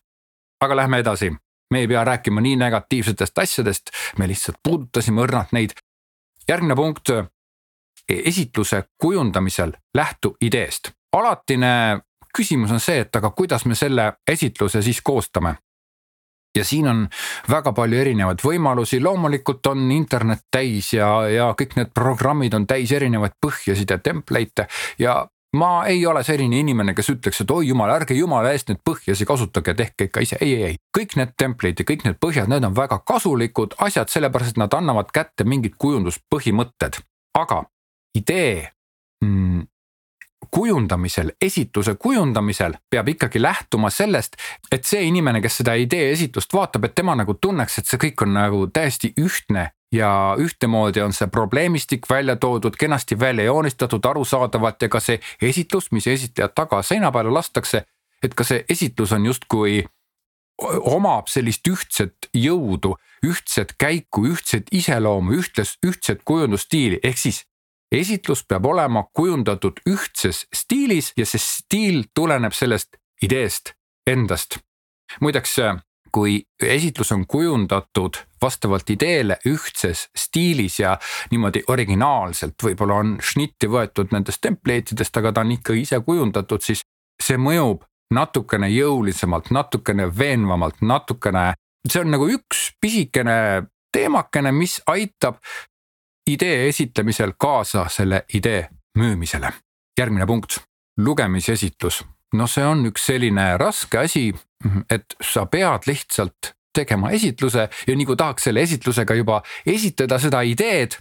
aga 0.62 0.76
lähme 0.76 0.98
edasi 0.98 1.32
me 1.72 1.82
ei 1.82 1.88
pea 1.88 2.04
rääkima 2.04 2.44
nii 2.44 2.56
negatiivsetest 2.60 3.38
asjadest, 3.38 3.90
me 4.18 4.28
lihtsalt 4.28 4.60
puudutasime 4.62 5.24
õrnalt 5.24 5.56
neid. 5.56 5.72
järgmine 6.48 6.74
punkt, 6.76 7.10
esitluse 8.08 8.84
kujundamisel 8.98 9.72
lähtu 9.94 10.36
ideest. 10.40 10.92
alatine 11.12 12.00
küsimus 12.36 12.72
on 12.72 12.80
see, 12.80 13.00
et 13.00 13.16
aga 13.16 13.30
kuidas 13.30 13.64
me 13.64 13.74
selle 13.74 14.12
esitluse 14.28 14.82
siis 14.82 15.00
koostame 15.04 15.56
ja 16.56 16.64
siin 16.64 16.88
on 16.88 17.04
väga 17.50 17.72
palju 17.72 17.98
erinevaid 17.98 18.42
võimalusi, 18.44 19.00
loomulikult 19.00 19.66
on 19.66 19.90
internet 19.92 20.46
täis 20.50 20.92
ja, 20.92 21.08
ja 21.28 21.52
kõik 21.58 21.76
need 21.76 21.92
programmid 21.94 22.54
on 22.54 22.66
täis 22.66 22.92
erinevaid 22.92 23.38
põhjasid 23.40 23.90
ja 23.90 23.98
template'e 23.98 24.66
ja 24.98 25.22
ma 25.56 25.84
ei 25.86 26.06
ole 26.06 26.22
selline 26.24 26.58
inimene, 26.62 26.94
kes 26.96 27.10
ütleks, 27.12 27.42
et 27.44 27.50
oi 27.52 27.66
jumal, 27.68 27.92
ärge 27.92 28.16
jumala 28.16 28.52
eest 28.54 28.70
neid 28.70 28.80
põhjasi 28.88 29.26
kasutage, 29.28 29.74
tehke 29.76 30.08
ikka 30.08 30.24
ise, 30.24 30.38
ei, 30.40 30.54
ei, 30.54 30.62
ei. 30.72 30.78
kõik 30.96 31.16
need 31.20 31.34
template'id 31.38 31.82
ja 31.82 31.88
kõik 31.88 32.06
need 32.06 32.20
põhjad, 32.22 32.48
need 32.52 32.64
on 32.64 32.76
väga 32.76 33.02
kasulikud 33.08 33.76
asjad, 33.84 34.12
sellepärast 34.12 34.56
et 34.56 34.62
nad 34.62 34.74
annavad 34.78 35.12
kätte 35.12 35.44
mingid 35.44 35.76
kujunduspõhimõtted, 35.82 37.02
aga 37.38 37.62
idee 38.16 38.70
mm, 39.24 39.66
kujundamisel, 40.52 41.32
esitluse 41.42 41.94
kujundamisel 41.94 42.74
peab 42.90 43.08
ikkagi 43.08 43.42
lähtuma 43.42 43.90
sellest, 43.90 44.36
et 44.72 44.84
see 44.84 45.06
inimene, 45.08 45.40
kes 45.40 45.62
seda 45.62 45.74
idee 45.80 46.10
esitlust 46.12 46.52
vaatab, 46.52 46.84
et 46.84 46.94
tema 46.94 47.14
nagu 47.16 47.34
tunneks, 47.40 47.78
et 47.78 47.88
see 47.88 48.00
kõik 48.02 48.26
on 48.26 48.34
nagu 48.36 48.66
täiesti 48.68 49.14
ühtne 49.20 49.70
ja 49.92 50.10
ühtemoodi 50.40 51.00
on 51.04 51.16
see 51.16 51.28
probleemistik 51.32 52.08
välja 52.10 52.36
toodud, 52.36 52.76
kenasti 52.78 53.18
välja 53.20 53.44
joonistatud, 53.44 54.04
arusaadavalt 54.04 54.82
ja 54.82 54.88
ka 54.92 55.00
see 55.00 55.20
esitlus, 55.42 55.90
mis 55.92 56.06
esitajad 56.06 56.54
taga 56.54 56.82
seina 56.82 57.12
peale 57.12 57.32
lastakse, 57.32 57.84
et 58.22 58.34
ka 58.34 58.44
see 58.44 58.64
esitlus 58.68 59.12
on 59.12 59.26
justkui 59.26 59.82
omab 60.62 61.32
sellist 61.32 61.68
ühtset 61.68 62.28
jõudu, 62.36 62.94
ühtset 63.26 63.74
käiku, 63.78 64.26
ühtset 64.34 64.68
iseloomu, 64.72 65.32
ühtles, 65.40 65.78
ühtset 65.86 66.22
kujundusstiili, 66.24 67.00
ehk 67.02 67.18
siis 67.18 67.42
esitlus 67.92 68.44
peab 68.48 68.66
olema 68.66 69.04
kujundatud 69.12 69.82
ühtses 69.88 70.46
stiilis 70.54 71.12
ja 71.16 71.26
see 71.28 71.40
stiil 71.42 72.04
tuleneb 72.14 72.52
sellest 72.56 72.96
ideest 73.22 73.74
endast. 74.06 74.58
muideks 75.20 75.58
kui 76.12 76.42
esitlus 76.62 77.12
on 77.12 77.26
kujundatud 77.26 78.16
vastavalt 78.42 78.90
ideele 78.90 79.38
ühtses 79.48 80.08
stiilis 80.18 80.80
ja 80.80 80.98
niimoodi 81.30 81.62
originaalselt, 81.68 82.54
võib-olla 82.64 82.98
on 83.00 83.14
šnitti 83.22 83.70
võetud 83.72 84.12
nendest 84.12 84.42
template 84.44 84.94
idest, 84.94 85.16
aga 85.16 85.32
ta 85.32 85.40
on 85.40 85.54
ikka 85.56 85.76
ise 85.78 86.00
kujundatud, 86.04 86.60
siis 86.60 86.84
see 87.22 87.38
mõjub 87.40 87.86
natukene 88.12 88.68
jõulisemalt, 88.68 89.50
natukene 89.50 90.10
veenvamalt, 90.18 90.82
natukene, 90.82 91.52
see 91.88 92.02
on 92.02 92.12
nagu 92.12 92.28
üks 92.28 92.72
pisikene 92.80 93.36
teemakene, 93.92 94.52
mis 94.52 94.80
aitab 94.86 95.40
idee 96.26 96.68
esitlemisel 96.68 97.32
kaasa 97.38 97.86
selle 97.88 98.24
idee 98.34 98.68
müümisele. 98.98 99.52
järgmine 99.98 100.26
punkt, 100.26 100.58
lugemisesitlus 100.98 102.04
no 102.36 102.48
see 102.50 102.64
on 102.66 102.86
üks 102.88 103.06
selline 103.10 103.56
raske 103.60 103.98
asi, 103.98 104.30
et 104.90 105.16
sa 105.20 105.46
pead 105.50 105.86
lihtsalt 105.86 106.52
tegema 106.74 107.10
esitluse 107.12 107.68
ja 107.86 107.96
nagu 107.96 108.16
tahaks 108.16 108.48
selle 108.48 108.62
esitlusega 108.64 109.14
juba 109.14 109.42
esitada 109.66 110.18
seda 110.18 110.40
ideed. 110.42 110.96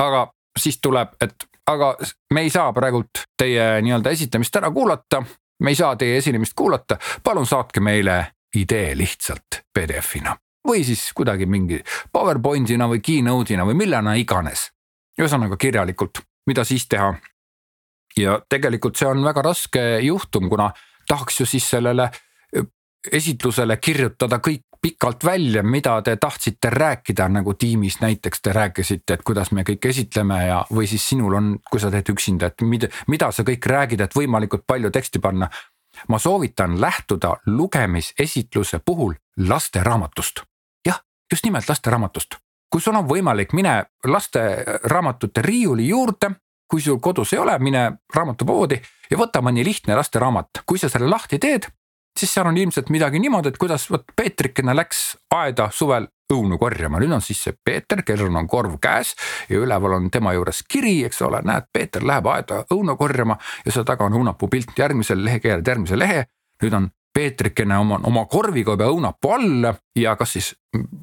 aga 0.00 0.30
siis 0.58 0.78
tuleb, 0.82 1.16
et 1.20 1.44
aga 1.66 1.94
me 2.34 2.40
ei 2.40 2.50
saa 2.50 2.72
praegult 2.72 3.26
teie 3.38 3.82
nii-öelda 3.82 4.10
esitamist 4.10 4.56
ära 4.56 4.70
kuulata, 4.70 5.22
me 5.62 5.70
ei 5.70 5.76
saa 5.76 5.96
teie 5.96 6.16
esinemist 6.16 6.56
kuulata, 6.56 6.96
palun 7.24 7.46
saatke 7.46 7.80
meile 7.80 8.24
idee 8.56 8.96
lihtsalt 8.96 9.60
PDF-ina 9.74 10.36
või 10.68 10.84
siis 10.84 11.12
kuidagi 11.16 11.46
mingi 11.46 11.80
PowerPointina 12.12 12.88
või 12.88 13.00
Keynote'ina 13.00 13.64
või 13.66 13.74
millena 13.74 14.14
iganes. 14.14 14.70
ühesõnaga 15.20 15.56
kirjalikult, 15.56 16.20
mida 16.46 16.64
siis 16.64 16.88
teha 16.88 17.14
ja 18.16 18.40
tegelikult 18.48 18.96
see 18.96 19.08
on 19.08 19.24
väga 19.24 19.42
raske 19.42 19.82
juhtum, 20.00 20.48
kuna 20.48 20.70
tahaks 21.08 21.40
ju 21.40 21.46
siis 21.46 21.70
sellele 21.70 22.10
esitlusele 23.12 23.76
kirjutada 23.76 24.38
kõik 24.38 24.66
pikalt 24.80 25.24
välja, 25.24 25.62
mida 25.62 26.02
te 26.02 26.16
tahtsite 26.16 26.70
rääkida 26.70 27.28
nagu 27.28 27.54
tiimis 27.54 28.00
näiteks 28.00 28.40
te 28.42 28.52
rääkisite, 28.52 29.14
et 29.14 29.22
kuidas 29.22 29.52
me 29.52 29.62
kõik 29.62 29.88
esitleme 29.88 30.38
ja, 30.46 30.62
või 30.72 30.88
siis 30.88 31.08
sinul 31.08 31.36
on, 31.36 31.50
kui 31.70 31.80
sa 31.80 31.90
teed 31.92 32.08
üksinda, 32.12 32.48
et 32.48 32.64
mida, 32.64 32.88
mida 33.08 33.30
sa 33.32 33.44
kõik 33.44 33.66
räägid, 33.66 34.00
et 34.00 34.16
võimalikult 34.16 34.64
palju 34.66 34.90
teksti 34.90 35.18
panna. 35.18 35.50
ma 36.08 36.18
soovitan 36.18 36.80
lähtuda 36.80 37.36
lugemisesitluse 37.46 38.78
puhul 38.84 39.14
lasteraamatust. 39.36 40.42
Just 41.30 41.44
nimelt 41.44 41.68
lasteraamatust. 41.68 42.38
kui 42.70 42.80
sul 42.80 42.94
on 42.94 43.08
võimalik, 43.08 43.52
mine 43.52 43.84
lasteraamatute 44.06 45.42
riiuli 45.42 45.88
juurde 45.88 46.30
kui 46.70 46.80
sul 46.80 47.00
kodus 47.02 47.32
ei 47.34 47.38
ole, 47.42 47.58
mine 47.58 47.82
raamatupoodi 48.14 48.78
ja 49.10 49.18
võta 49.18 49.42
mõni 49.42 49.64
lihtne 49.66 49.96
lasteraamat, 49.98 50.62
kui 50.66 50.78
sa 50.78 50.88
selle 50.88 51.10
lahti 51.10 51.40
teed, 51.42 51.66
siis 52.18 52.30
seal 52.34 52.46
on 52.46 52.58
ilmselt 52.58 52.92
midagi 52.94 53.18
niimoodi, 53.22 53.50
et 53.50 53.58
kuidas 53.58 53.88
vot 53.90 54.06
Peetrikene 54.16 54.74
läks 54.76 55.02
aeda 55.34 55.68
suvel 55.74 56.06
õunu 56.30 56.60
korjama, 56.62 57.00
nüüd 57.02 57.16
on 57.16 57.24
siis 57.24 57.42
see 57.42 57.56
Peeter, 57.64 58.04
kellel 58.06 58.36
on 58.38 58.46
korv 58.48 58.76
käes 58.82 59.16
ja 59.50 59.58
üleval 59.58 59.96
on 59.98 60.10
tema 60.14 60.34
juures 60.36 60.62
kiri, 60.62 61.00
eks 61.08 61.22
ole, 61.26 61.42
näed, 61.46 61.66
Peeter 61.72 62.06
läheb 62.06 62.30
aeda 62.30 62.62
õunu 62.70 62.94
korjama 62.96 63.38
ja 63.64 63.74
seal 63.74 63.88
taga 63.88 64.06
on 64.06 64.20
õunapuu 64.20 64.50
pilt, 64.52 64.70
järgmisel 64.78 65.24
lehe 65.24 65.42
keerad 65.42 65.66
järgmise 65.66 65.98
lehe. 65.98 66.24
nüüd 66.62 66.74
on 66.76 66.90
Peetrikene 67.14 67.78
oma, 67.78 67.98
oma 68.06 68.24
korviga 68.30 68.76
juba 68.76 68.86
õunapuu 68.86 69.32
all 69.34 69.66
ja 69.98 70.14
kas 70.16 70.36
siis 70.36 70.52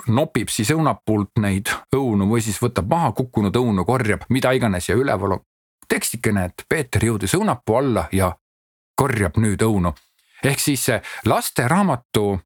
nopib 0.08 0.50
siis 0.50 0.72
õunapuult 0.72 1.42
neid 1.44 1.72
õunu 1.96 2.30
või 2.30 2.42
siis 2.42 2.62
võtab 2.64 2.88
maha 2.90 3.12
kukkunud 3.12 3.56
õunu, 3.56 3.86
korjab 3.86 4.24
mida 4.30 4.54
iganes 4.56 4.88
ja 4.90 4.96
üleval 4.96 5.38
on 5.38 5.44
tekstikene, 5.88 6.46
et 6.46 6.64
Peeter 6.70 7.04
jõudis 7.04 7.36
õunapuu 7.36 7.76
alla 7.76 8.08
ja 8.12 8.32
korjab 8.96 9.38
nüüd 9.38 9.62
õunu. 9.62 9.94
ehk 10.44 10.60
siis 10.60 10.86
see 10.86 11.02
lasteraamatu 11.26 12.40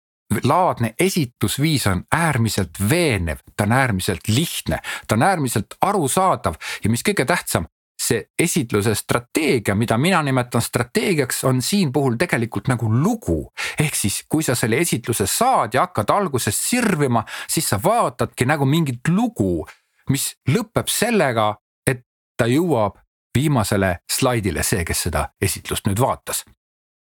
laadne 0.43 0.93
esitusviis 0.99 1.87
on 1.87 2.03
äärmiselt 2.15 2.79
veenev, 2.89 3.37
ta 3.55 3.63
on 3.63 3.71
äärmiselt 3.71 4.27
lihtne, 4.27 4.79
ta 5.07 5.15
on 5.15 5.23
äärmiselt 5.23 5.75
arusaadav 5.81 6.55
ja 6.83 6.89
mis 6.89 7.03
kõige 7.03 7.25
tähtsam, 7.25 7.67
see 8.11 8.25
esitluse 8.39 8.95
strateegia, 8.95 9.75
mida 9.75 9.97
mina 9.97 10.21
nimetan 10.23 10.61
strateegiaks, 10.61 11.43
on 11.47 11.61
siin 11.61 11.91
puhul 11.93 12.17
tegelikult 12.19 12.67
nagu 12.67 12.89
lugu. 12.91 13.51
ehk 13.79 13.95
siis, 13.95 14.23
kui 14.29 14.43
sa 14.43 14.55
selle 14.55 14.81
esitluse 14.81 15.27
saad 15.27 15.73
ja 15.73 15.85
hakkad 15.87 16.09
alguses 16.09 16.57
sirvima, 16.69 17.23
siis 17.47 17.69
sa 17.69 17.79
vaatadki 17.83 18.45
nagu 18.45 18.65
mingit 18.65 19.07
lugu, 19.07 19.67
mis 20.09 20.35
lõpeb 20.49 20.89
sellega, 20.91 21.55
et 21.87 22.03
ta 22.37 22.47
jõuab 22.51 22.99
viimasele 23.37 23.99
slaidile 24.11 24.63
see, 24.63 24.83
kes 24.85 25.07
seda 25.07 25.29
esitlust 25.41 25.87
nüüd 25.87 25.99
vaatas. 25.99 26.43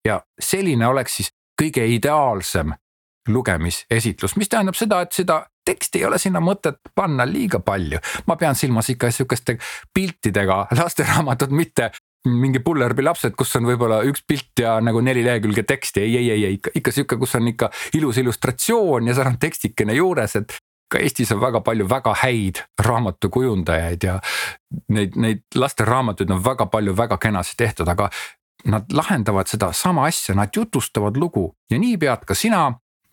ja 0.06 0.22
selline 0.40 0.88
oleks 0.88 1.16
siis 1.16 1.32
kõige 1.62 1.84
ideaalsem 1.86 2.72
lugemisesitlus, 3.28 4.36
mis 4.36 4.50
tähendab 4.50 4.76
seda, 4.76 5.02
et 5.02 5.12
seda 5.12 5.44
teksti 5.70 6.02
ei 6.02 6.06
ole 6.10 6.20
sinna 6.22 6.42
mõtet 6.44 6.80
panna 6.96 7.28
liiga 7.30 7.62
palju. 7.64 8.00
ma 8.28 8.36
pean 8.36 8.56
silmas 8.56 8.90
ikka 8.90 9.12
sihukeste 9.14 9.58
piltidega 9.94 10.66
lasteraamatut, 10.78 11.52
mitte 11.54 11.92
mingi 12.28 12.60
pullerbi 12.60 13.04
lapsed, 13.06 13.36
kus 13.38 13.56
on 13.56 13.68
võib-olla 13.70 14.02
üks 14.08 14.26
pilt 14.28 14.60
ja 14.60 14.80
nagu 14.84 15.02
neli 15.02 15.24
lehekülge 15.24 15.64
teksti, 15.64 16.02
ei, 16.04 16.18
ei, 16.18 16.32
ei, 16.32 16.46
ei 16.46 16.58
ikka, 16.58 16.74
ikka 16.76 16.92
sihuke, 16.96 17.20
kus 17.22 17.36
on 17.40 17.48
ikka 17.48 17.70
ilus 17.96 18.20
illustratsioon 18.20 19.08
ja 19.08 19.16
seal 19.16 19.30
on 19.32 19.40
tekstikene 19.40 19.96
juures, 19.96 20.36
et 20.36 20.58
ka 20.90 21.00
Eestis 21.00 21.32
on 21.32 21.40
väga 21.42 21.62
palju 21.62 21.86
väga 21.90 22.16
häid 22.24 22.64
raamatukujundajaid 22.84 24.04
ja 24.04 24.18
neid, 24.90 25.16
neid 25.16 25.46
lasteraamatuid 25.56 26.32
on 26.34 26.44
väga 26.44 26.66
palju 26.74 26.98
väga 26.98 27.18
kenasti 27.22 27.56
tehtud, 27.62 27.88
aga 27.88 28.10
nad 28.68 28.92
lahendavad 28.92 29.48
sedasama 29.48 30.10
asja, 30.10 30.36
nad 30.36 30.52
jutustavad 30.56 31.18
lugu. 31.18 31.54
Ja 31.72 31.80
nii 31.80 31.98
pead 31.98 32.26
ka 32.28 32.36
sina 32.36 32.66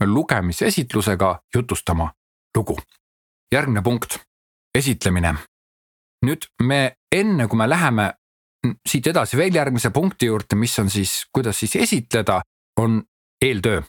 lugemisesitlusega 0.02 1.36
jutustama 1.54 2.10
lugu. 2.56 2.76
järgmine 3.52 3.82
punkt, 3.82 4.18
esitlemine. 4.74 5.34
nüüd 6.26 6.46
me 6.62 6.96
enne, 7.12 7.46
kui 7.48 7.58
me 7.58 7.68
läheme 7.68 8.14
siit 8.88 9.06
edasi 9.06 9.36
veel 9.36 9.54
järgmise 9.54 9.90
punkti 9.90 10.26
juurde, 10.26 10.56
mis 10.56 10.78
on 10.78 10.90
siis, 10.90 11.26
kuidas 11.32 11.58
siis 11.60 11.76
esitleda, 11.76 12.40
on 12.80 13.02
eeltöö. 13.44 13.82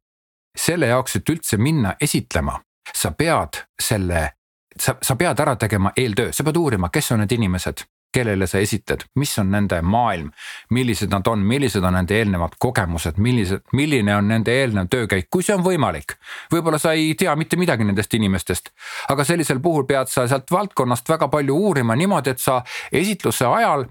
selle 0.57 0.87
jaoks, 0.87 1.15
et 1.15 1.29
üldse 1.29 1.57
minna 1.57 1.95
esitlema, 2.01 2.61
sa 2.93 3.11
pead 3.11 3.59
selle, 3.81 4.31
sa, 4.79 4.95
sa 5.01 5.15
pead 5.15 5.39
ära 5.39 5.55
tegema 5.55 5.91
eeltöö, 5.97 6.31
sa 6.31 6.43
pead 6.43 6.57
uurima, 6.57 6.89
kes 6.89 7.11
on 7.11 7.19
need 7.19 7.31
inimesed 7.31 7.83
kellele 8.13 8.47
sa 8.47 8.61
esitled, 8.63 9.03
mis 9.15 9.33
on 9.39 9.51
nende 9.51 9.81
maailm, 9.81 10.31
millised 10.73 11.11
nad 11.11 11.27
on, 11.27 11.43
millised 11.45 11.83
on 11.83 11.93
nende 11.97 12.15
eelnevad 12.17 12.55
kogemused, 12.59 13.19
millised, 13.21 13.65
milline 13.77 14.15
on 14.15 14.27
nende 14.31 14.53
eelnev 14.53 14.87
töökäik, 14.91 15.27
kui 15.31 15.43
see 15.43 15.55
on 15.55 15.65
võimalik. 15.65 16.17
võib-olla 16.53 16.79
sa 16.81 16.93
ei 16.97 17.13
tea 17.19 17.35
mitte 17.35 17.59
midagi 17.59 17.85
nendest 17.87 18.13
inimestest, 18.13 18.71
aga 19.09 19.25
sellisel 19.27 19.59
puhul 19.59 19.85
pead 19.85 20.09
sa 20.11 20.27
sealt 20.27 20.51
valdkonnast 20.51 21.09
väga 21.09 21.27
palju 21.27 21.55
uurima 21.55 21.95
niimoodi, 21.95 22.33
et 22.33 22.43
sa 22.43 22.61
esitluse 22.91 23.45
ajal 23.45 23.87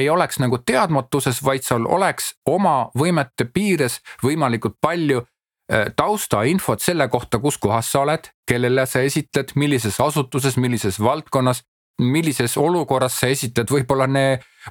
ei 0.00 0.08
oleks 0.10 0.38
nagu 0.40 0.58
teadmatuses, 0.58 1.42
vaid 1.44 1.64
sul 1.66 1.86
oleks 1.88 2.34
oma 2.48 2.90
võimete 2.98 3.44
piires 3.52 4.00
võimalikult 4.22 4.78
palju 4.80 5.20
äh, 5.20 5.90
taustainfot 5.96 6.80
selle 6.80 7.08
kohta, 7.08 7.38
kus 7.38 7.58
kohas 7.58 7.90
sa 7.92 8.04
oled, 8.04 8.30
kellele 8.48 8.86
sa 8.86 9.04
esitled, 9.04 9.52
millises 9.54 10.00
asutuses, 10.00 10.56
millises 10.56 11.00
valdkonnas 11.00 11.62
millises 12.00 12.56
olukorras 12.58 13.20
sa 13.20 13.30
esitled, 13.30 13.70
võib-olla 13.70 14.06
ne, 14.10 14.24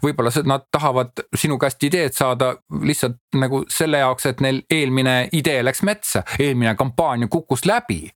võib-olla 0.03 0.31
nad 0.50 0.67
tahavad 0.71 1.24
sinu 1.38 1.59
käest 1.62 1.83
ideed 1.86 2.15
saada 2.17 2.53
lihtsalt 2.83 3.19
nagu 3.39 3.63
selle 3.71 4.01
jaoks, 4.03 4.25
et 4.29 4.41
neil 4.41 4.63
eelmine 4.69 5.15
idee 5.38 5.62
läks 5.63 5.83
metsa, 5.88 6.24
eelmine 6.39 6.75
kampaania 6.79 7.27
kukkus 7.27 7.65
läbi. 7.69 8.09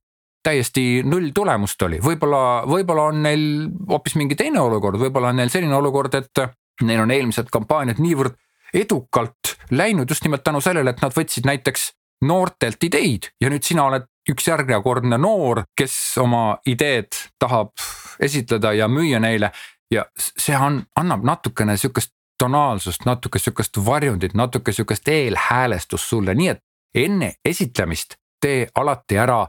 täiesti 0.44 1.00
null 1.08 1.30
tulemust 1.34 1.82
oli, 1.82 1.98
võib-olla, 2.04 2.66
võib-olla 2.68 3.06
on 3.08 3.22
neil 3.24 3.44
hoopis 3.88 4.14
mingi 4.20 4.36
teine 4.36 4.60
olukord, 4.60 5.00
võib-olla 5.00 5.30
on 5.32 5.38
neil 5.40 5.48
selline 5.48 5.72
olukord, 5.72 6.14
et 6.14 6.42
neil 6.84 7.00
on 7.00 7.10
eelmised 7.10 7.48
kampaaniad 7.48 8.02
niivõrd 8.02 8.36
edukalt 8.74 9.54
läinud 9.70 10.10
just 10.10 10.24
nimelt 10.24 10.44
tänu 10.44 10.60
sellele, 10.60 10.90
et 10.90 11.00
nad 11.00 11.14
võtsid 11.16 11.46
näiteks 11.48 11.92
noortelt 12.28 12.84
ideid 12.84 13.30
ja 13.40 13.48
nüüd 13.48 13.64
sina 13.64 13.86
oled 13.88 14.04
üks 14.30 14.48
järjekordne 14.48 15.18
noor, 15.18 15.64
kes 15.76 15.94
oma 16.22 16.58
ideed 16.66 17.12
tahab 17.38 17.72
esitleda 18.20 18.72
ja 18.72 18.88
müüa 18.88 19.20
neile. 19.20 19.50
Ja 19.92 20.06
see 20.18 20.56
on, 20.56 20.80
annab 20.96 21.24
natukene 21.24 21.76
sihukest 21.76 22.14
tonaalsust, 22.38 23.04
natuke 23.06 23.38
sihukest 23.38 23.78
varjundit, 23.86 24.34
natuke 24.34 24.72
sihukest 24.72 25.08
eelhäälestust 25.08 26.08
sulle, 26.08 26.34
nii 26.34 26.48
et 26.48 26.62
enne 26.94 27.34
esitlemist 27.44 28.16
tee 28.40 28.68
alati 28.74 29.18
ära 29.18 29.46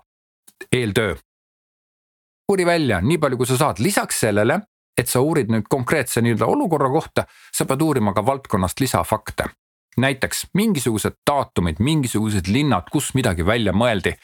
eeltöö. 0.72 1.16
uuri 2.52 2.66
välja 2.66 3.02
nii 3.02 3.18
palju, 3.18 3.38
kui 3.38 3.48
sa 3.48 3.58
saad, 3.58 3.80
lisaks 3.80 4.20
sellele, 4.20 4.60
et 4.98 5.10
sa 5.10 5.20
uurid 5.20 5.50
nüüd 5.50 5.66
konkreetse 5.70 6.22
nii-öelda 6.22 6.46
olukorra 6.46 6.90
kohta, 6.90 7.26
sa 7.54 7.66
pead 7.66 7.82
uurima 7.82 8.14
ka 8.14 8.26
valdkonnast 8.26 8.80
lisafakte 8.80 9.50
näiteks 10.02 10.46
mingisugused 10.54 11.18
daatumid, 11.28 11.80
mingisugused 11.80 12.50
linnad, 12.52 12.90
kus 12.92 13.14
midagi 13.16 13.46
välja 13.46 13.74
mõeldi, 13.76 14.16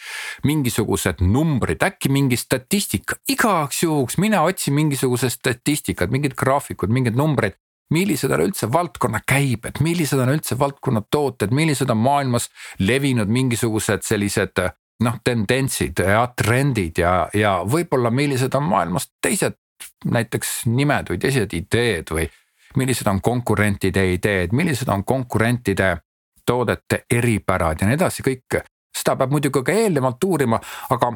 mingisugused 0.48 1.24
numbrid, 1.24 1.84
äkki 1.84 2.12
mingi 2.12 2.38
statistika, 2.40 3.18
igaks 3.30 3.84
juhuks 3.84 4.20
mine 4.22 4.40
otsi 4.40 4.74
mingisugused 4.76 5.32
statistikad, 5.32 6.12
mingid 6.12 6.36
graafikud, 6.40 6.92
mingid 6.92 7.20
numbrid. 7.20 7.58
millised 7.92 8.32
on 8.32 8.40
üldse 8.40 8.70
valdkonna 8.72 9.20
käibed, 9.28 9.82
millised 9.84 10.20
on 10.24 10.30
üldse 10.32 10.56
valdkonna 10.60 11.02
tooted, 11.12 11.52
millised 11.52 11.90
on 11.92 11.98
maailmas 12.00 12.46
levinud 12.80 13.28
mingisugused 13.28 14.06
sellised 14.08 14.62
noh, 15.04 15.18
tendentsid 15.24 16.00
ja 16.00 16.22
trendid 16.38 17.02
ja, 17.02 17.28
ja 17.34 17.58
võib-olla 17.68 18.08
millised 18.10 18.56
on 18.56 18.64
maailmas 18.70 19.10
teised 19.22 19.60
näiteks 20.06 20.62
nimed 20.72 21.12
või 21.12 21.20
teised 21.20 21.54
ideed 21.58 22.14
või 22.16 22.30
millised 22.76 23.08
on 23.08 23.22
konkurentide 23.22 24.06
ideed, 24.14 24.54
millised 24.54 24.90
on 24.90 25.04
konkurentide 25.04 25.98
toodete 26.46 27.06
eripärad 27.12 27.82
ja 27.82 27.88
nii 27.88 28.00
edasi, 28.00 28.24
kõik. 28.26 28.62
Seda 28.92 29.16
peab 29.16 29.32
muidugi 29.32 29.62
ka 29.64 29.72
eelnevalt 29.72 30.24
uurima, 30.28 30.60
aga 30.92 31.14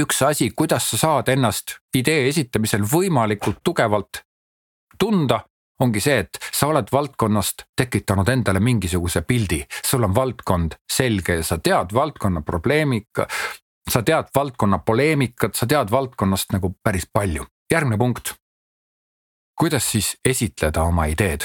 üks 0.00 0.22
asi, 0.24 0.50
kuidas 0.56 0.86
sa 0.90 0.98
saad 0.98 1.28
ennast 1.28 1.76
idee 1.96 2.28
esitamisel 2.28 2.86
võimalikult 2.88 3.60
tugevalt 3.64 4.22
tunda, 4.98 5.42
ongi 5.80 6.00
see, 6.00 6.22
et 6.24 6.38
sa 6.52 6.70
oled 6.70 6.88
valdkonnast 6.92 7.66
tekitanud 7.76 8.28
endale 8.28 8.60
mingisuguse 8.64 9.22
pildi, 9.28 9.60
sul 9.84 10.04
on 10.08 10.14
valdkond 10.16 10.76
selge 10.92 11.40
ja 11.40 11.46
sa 11.46 11.58
tead 11.58 11.94
valdkonna 11.96 12.44
probleemika, 12.46 13.26
sa 13.88 14.02
tead 14.06 14.32
valdkonna 14.34 14.80
poleemikat, 14.84 15.56
sa 15.56 15.66
tead 15.66 15.90
valdkonnast 15.90 16.56
nagu 16.56 16.74
päris 16.82 17.08
palju. 17.12 17.46
järgmine 17.70 17.98
punkt 17.98 18.34
kuidas 19.60 19.90
siis 19.92 20.16
esitleda 20.24 20.82
oma 20.82 21.04
ideed? 21.04 21.44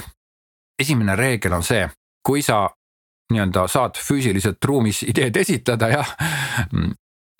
esimene 0.79 1.15
reegel 1.15 1.53
on 1.55 1.63
see, 1.63 1.83
kui 2.23 2.41
sa 2.43 2.65
nii-öelda 3.31 3.65
saad 3.71 3.95
füüsiliselt 3.99 4.63
ruumis 4.67 5.01
ideed 5.07 5.35
esitleda, 5.39 5.87
jah, 5.89 6.09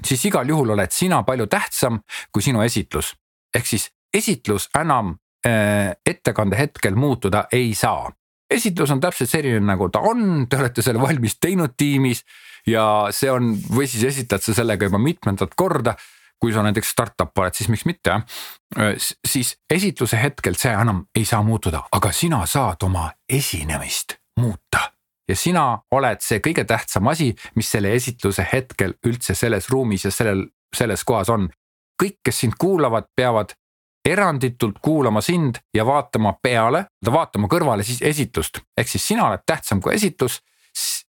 siis 0.03 0.23
igal 0.29 0.47
juhul 0.49 0.73
oled 0.75 0.91
sina 0.91 1.21
palju 1.27 1.47
tähtsam 1.51 1.99
kui 2.31 2.43
sinu 2.43 2.63
esitlus. 2.63 3.13
ehk 3.55 3.67
siis 3.67 3.89
esitlus 4.13 4.69
enam 4.79 5.15
äh, 5.47 5.95
ettekande 6.05 6.57
hetkel 6.57 6.95
muutuda 6.95 7.45
ei 7.51 7.73
saa. 7.75 8.11
esitlus 8.49 8.91
on 8.91 8.99
täpselt 8.99 9.29
selline, 9.29 9.59
nagu 9.59 9.89
ta 9.89 9.99
on, 9.99 10.47
te 10.49 10.57
olete 10.57 10.81
selle 10.81 11.01
valmis 11.01 11.39
teinud 11.39 11.75
tiimis 11.77 12.23
ja 12.67 13.07
see 13.11 13.31
on, 13.31 13.55
või 13.75 13.87
siis 13.87 14.03
esitled 14.03 14.41
sa 14.41 14.53
sellega 14.53 14.85
juba 14.85 14.97
mitmendat 14.97 15.55
korda 15.55 15.95
kui 16.45 16.53
sa 16.53 16.61
näiteks 16.61 16.91
startup 16.93 17.37
oled, 17.41 17.55
siis 17.57 17.71
miks 17.73 17.87
mitte, 17.89 18.19
siis 19.25 19.55
esitluse 19.73 20.19
hetkel 20.21 20.53
see 20.61 20.73
enam 20.77 21.07
ei 21.17 21.25
saa 21.25 21.41
muutuda, 21.43 21.81
aga 21.97 22.11
sina 22.13 22.43
saad 22.45 22.85
oma 22.85 23.07
esinemist 23.25 24.19
muuta. 24.37 24.91
Ja 25.25 25.33
sina 25.33 25.63
oled 25.97 26.21
see 26.21 26.37
kõige 26.45 26.67
tähtsam 26.69 27.09
asi, 27.09 27.31
mis 27.57 27.71
selle 27.73 27.95
esitluse 27.97 28.45
hetkel 28.51 28.93
üldse 29.09 29.33
selles 29.33 29.71
ruumis 29.73 30.05
ja 30.05 30.11
sellel, 30.13 30.45
selles 30.75 31.01
kohas 31.03 31.33
on. 31.33 31.49
kõik, 31.95 32.19
kes 32.27 32.39
sind 32.43 32.57
kuulavad, 32.59 33.05
peavad 33.15 33.53
eranditult 34.05 34.81
kuulama 34.83 35.21
sind 35.21 35.55
ja 35.73 35.85
vaatama 35.87 36.35
peale, 36.43 36.85
vaatama 37.11 37.47
kõrvale 37.47 37.83
siis 37.87 38.01
esitlust, 38.03 38.59
ehk 38.77 38.91
siis 38.91 39.07
sina 39.07 39.29
oled 39.29 39.41
tähtsam 39.47 39.81
kui 39.81 39.95
esitlus 39.95 40.41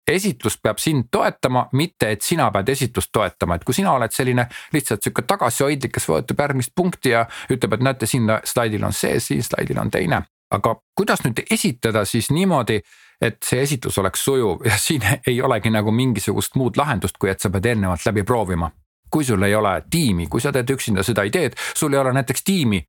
esitlus 0.08 0.58
peab 0.64 0.78
sind 0.78 1.08
toetama, 1.12 1.68
mitte 1.72 2.12
et 2.12 2.22
sina 2.22 2.50
pead 2.52 2.70
esitlust 2.70 3.12
toetama, 3.14 3.56
et 3.56 3.64
kui 3.64 3.76
sina 3.76 3.94
oled 3.96 4.12
selline 4.12 4.46
lihtsalt 4.74 5.04
sihuke 5.04 5.24
tagasihoidlik, 5.28 5.94
kes 5.96 6.08
vaatab 6.10 6.44
järgmist 6.46 6.74
punkti 6.76 7.14
ja 7.14 7.26
ütleb, 7.52 7.78
et 7.78 7.86
näete, 7.88 8.10
siin 8.10 8.30
slaidil 8.44 8.84
on 8.84 8.94
see, 8.94 9.20
siin 9.20 9.44
slaidil 9.44 9.80
on 9.80 9.92
teine. 9.92 10.24
aga 10.54 10.76
kuidas 10.96 11.24
nüüd 11.26 11.40
esitada 11.52 12.04
siis 12.06 12.28
niimoodi, 12.30 12.76
et 13.22 13.38
see 13.42 13.62
esitlus 13.64 13.98
oleks 13.98 14.26
sujuv 14.26 14.66
ja 14.66 14.78
siin 14.88 15.02
ei 15.28 15.42
olegi 15.42 15.70
nagu 15.74 15.92
mingisugust 15.92 16.56
muud 16.56 16.78
lahendust, 16.78 17.18
kui 17.18 17.30
et 17.30 17.40
sa 17.40 17.50
pead 17.50 17.66
eelnevalt 17.66 18.06
läbi 18.06 18.24
proovima. 18.24 18.72
kui 19.10 19.26
sul 19.26 19.44
ei 19.44 19.56
ole 19.56 19.84
tiimi, 19.90 20.26
kui 20.28 20.42
sa 20.42 20.52
teed 20.52 20.70
üksinda 20.74 21.04
seda 21.04 21.22
ideed, 21.24 21.54
sul 21.78 21.94
ei 21.94 22.00
ole 22.00 22.14
näiteks 22.14 22.44
tiimi, 22.44 22.80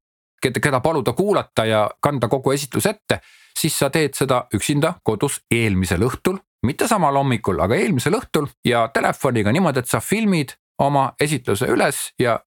keda 0.40 0.80
paluda 0.80 1.12
kuulata 1.12 1.64
ja 1.64 1.90
kanda 2.00 2.28
kogu 2.28 2.52
esitlus 2.52 2.86
ette, 2.86 3.20
siis 3.58 3.78
sa 3.78 3.90
teed 3.90 4.14
seda 4.16 4.46
üksinda 4.54 4.94
kodus 5.02 5.42
eelmisel 5.50 6.00
õhtul 6.08 6.38
mitte 6.64 6.88
samal 6.88 7.16
hommikul, 7.16 7.60
aga 7.60 7.76
eelmisel 7.76 8.18
õhtul 8.18 8.48
ja 8.64 8.88
telefoniga 8.94 9.52
niimoodi, 9.52 9.84
et 9.84 9.90
sa 9.90 10.00
filmid 10.00 10.56
oma 10.82 11.12
esitluse 11.20 11.68
üles 11.70 12.10
ja 12.18 12.38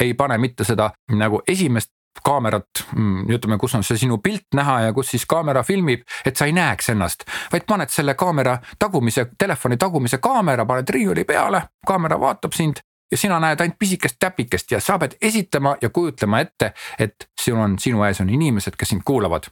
ei 0.00 0.14
pane 0.14 0.38
mitte 0.38 0.64
seda 0.64 0.90
nagu 1.16 1.42
esimest 1.48 1.92
kaamerat, 2.24 2.84
mm, 2.96 3.30
ütleme, 3.30 3.58
kus 3.58 3.74
on 3.78 3.84
see 3.86 3.98
sinu 4.00 4.18
pilt 4.18 4.56
näha 4.56 4.80
ja 4.80 4.92
kus 4.92 5.12
siis 5.14 5.24
kaamera 5.30 5.62
filmib, 5.62 6.02
et 6.26 6.36
sa 6.36 6.48
ei 6.48 6.52
näeks 6.52 6.90
ennast, 6.92 7.24
vaid 7.52 7.64
paned 7.68 7.92
selle 7.92 8.14
kaamera 8.18 8.58
tagumise, 8.78 9.28
telefoni 9.38 9.76
tagumise 9.76 10.18
kaamera, 10.18 10.66
paned 10.66 10.90
riiuli 10.90 11.24
peale, 11.24 11.62
kaamera 11.86 12.20
vaatab 12.20 12.56
sind 12.56 12.82
ja 13.10 13.18
sina 13.18 13.40
näed 13.40 13.60
ainult 13.60 13.78
pisikest 13.78 14.16
täpikest 14.18 14.70
ja 14.70 14.80
sa 14.80 14.98
pead 14.98 15.16
esitama 15.22 15.76
ja 15.82 15.90
kujutlema 15.90 16.40
ette, 16.40 16.72
et 16.98 17.30
sul 17.40 17.58
on, 17.58 17.78
sinu 17.78 18.04
ees 18.04 18.20
on 18.20 18.30
inimesed, 18.30 18.76
kes 18.78 18.94
sind 18.94 19.02
kuulavad. 19.04 19.50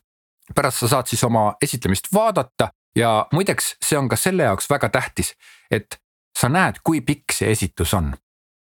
pärast 0.54 0.78
sa 0.81 0.88
saad 0.88 1.07
siis 1.07 1.24
oma 1.24 1.54
esitlemist 1.62 2.07
vaadata 2.14 2.70
ja 2.98 3.26
muideks, 3.32 3.76
see 3.84 3.98
on 3.98 4.08
ka 4.11 4.16
selle 4.18 4.48
jaoks 4.48 4.68
väga 4.70 4.90
tähtis, 4.92 5.34
et 5.70 6.00
sa 6.38 6.50
näed, 6.52 6.82
kui 6.84 7.00
pikk 7.00 7.34
see 7.34 7.52
esitus 7.54 7.94
on. 7.94 8.14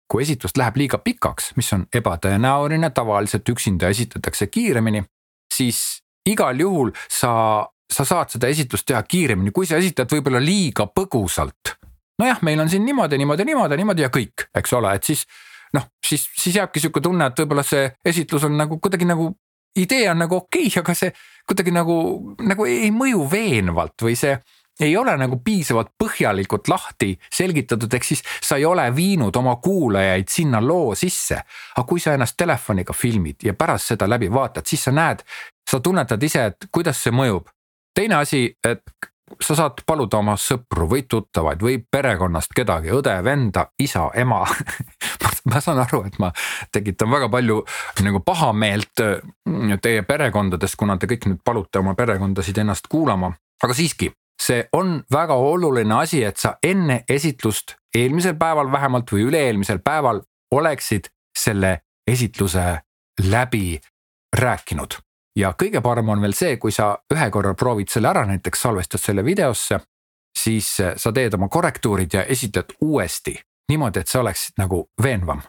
kui 0.09 0.23
esitus 0.23 0.55
läheb 0.57 0.77
liiga 0.81 0.97
pikaks, 0.97 1.51
mis 1.53 1.67
on 1.75 1.83
ebatõenäoline, 1.93 2.87
tavaliselt 2.97 3.49
üksinda 3.49 3.91
esitatakse 3.93 4.47
kiiremini, 4.49 5.03
siis 5.53 6.01
igal 6.25 6.57
juhul 6.57 6.89
sa, 7.05 7.61
sa 7.93 8.05
saad 8.09 8.33
seda 8.33 8.49
esitust 8.49 8.87
teha 8.89 9.03
kiiremini, 9.05 9.53
kui 9.53 9.69
sa 9.69 9.77
esitad 9.77 10.09
võib-olla 10.09 10.41
liiga 10.41 10.87
põgusalt. 10.89 11.75
nojah, 12.17 12.41
meil 12.41 12.59
on 12.59 12.69
siin 12.69 12.85
niimoodi, 12.85 13.21
niimoodi, 13.21 13.45
niimoodi, 13.45 13.77
niimoodi 13.77 14.01
ja 14.01 14.09
kõik, 14.09 14.49
eks 14.57 14.73
ole, 14.73 14.95
et 14.97 15.03
siis 15.03 15.27
noh, 15.77 15.85
siis, 16.05 16.25
siis 16.41 16.55
jääbki 16.55 16.81
sihuke 16.81 17.05
tunne, 17.05 17.29
et 17.29 17.43
võib-olla 17.43 17.63
see 17.63 17.91
esitlus 18.05 18.49
on 18.49 18.57
nagu 18.57 18.79
kuidagi 18.81 19.05
nagu 19.05 19.29
idee 19.75 20.09
on 20.11 20.23
nagu 20.25 20.35
okei 20.35 20.67
okay,, 20.67 20.81
aga 20.81 20.95
see 20.95 21.11
kuidagi 21.49 21.73
nagu, 21.73 21.95
nagu 22.45 22.65
ei 22.69 22.91
mõju 22.93 23.25
veenvalt 23.31 24.05
või 24.05 24.15
see 24.17 24.37
ei 24.79 24.97
ole 24.97 25.11
nagu 25.19 25.39
piisavalt 25.43 25.91
põhjalikult 25.99 26.69
lahti 26.71 27.11
selgitatud, 27.35 27.93
ehk 27.93 28.05
siis 28.07 28.23
sa 28.41 28.55
ei 28.55 28.65
ole 28.65 28.85
viinud 28.95 29.35
oma 29.35 29.57
kuulajaid 29.59 30.29
sinna 30.31 30.61
loo 30.63 30.95
sisse. 30.95 31.41
aga 31.75 31.87
kui 31.87 31.99
sa 31.99 32.13
ennast 32.13 32.37
telefoniga 32.37 32.93
filmid 32.93 33.43
ja 33.43 33.53
pärast 33.53 33.91
seda 33.91 34.07
läbi 34.09 34.31
vaatad, 34.31 34.65
siis 34.65 34.83
sa 34.83 34.91
näed, 34.91 35.23
sa 35.69 35.79
tunnetad 35.79 36.23
ise, 36.23 36.45
et 36.45 36.69
kuidas 36.71 37.03
see 37.03 37.11
mõjub. 37.11 37.49
teine 37.95 38.15
asi, 38.15 38.55
et 38.63 38.83
sa 39.41 39.55
saad 39.55 39.81
paluda 39.87 40.19
oma 40.19 40.35
sõpru 40.39 40.87
või 40.91 41.03
tuttavaid 41.09 41.61
või 41.63 41.79
perekonnast 41.91 42.53
kedagi, 42.55 42.91
õde, 42.95 43.15
venda, 43.23 43.67
isa, 43.81 44.09
ema 44.15 44.43
ma 45.49 45.61
saan 45.63 45.81
aru, 45.83 46.03
et 46.07 46.19
ma 46.19 46.31
tekitan 46.71 47.11
väga 47.11 47.29
palju 47.31 47.59
nagu 48.05 48.21
pahameelt 48.25 49.03
mm, 49.03 49.79
teie 49.83 50.03
perekondades, 50.07 50.75
kuna 50.79 50.97
te 50.97 51.09
kõik 51.09 51.29
nüüd 51.29 51.43
palute 51.45 51.81
oma 51.81 51.95
perekondasid 51.97 52.61
ennast 52.63 52.89
kuulama, 52.91 53.31
aga 53.63 53.75
siiski, 53.75 54.11
see 54.41 54.63
on 54.75 54.99
väga 55.11 55.35
oluline 55.35 55.99
asi, 55.99 56.23
et 56.23 56.37
sa 56.37 56.55
enne 56.63 57.03
esitlust 57.09 57.75
eelmisel 57.95 58.37
päeval 58.39 58.71
vähemalt 58.71 59.11
või 59.11 59.27
üle-eelmisel 59.29 59.81
päeval 59.83 60.21
oleksid 60.55 61.09
selle 61.37 61.79
esitluse 62.09 62.79
läbi 63.29 63.79
rääkinud 64.35 64.99
ja 65.35 65.53
kõige 65.53 65.81
parem 65.81 66.09
on 66.09 66.21
veel 66.21 66.33
see, 66.33 66.57
kui 66.57 66.71
sa 66.71 66.95
ühe 67.13 67.29
korra 67.31 67.53
proovid 67.53 67.89
selle 67.89 68.09
ära, 68.09 68.25
näiteks 68.25 68.61
salvestad 68.61 69.01
selle 69.01 69.25
videosse, 69.25 69.79
siis 70.37 70.79
äh, 70.79 70.97
sa 70.97 71.11
teed 71.11 71.37
oma 71.37 71.49
korrektuurid 71.49 72.13
ja 72.13 72.23
esitled 72.23 72.75
uuesti 72.81 73.37
niimoodi, 73.69 74.01
et 74.01 74.09
see 74.09 74.19
oleks 74.21 74.49
nagu 74.57 74.83
veenvam. 75.03 75.41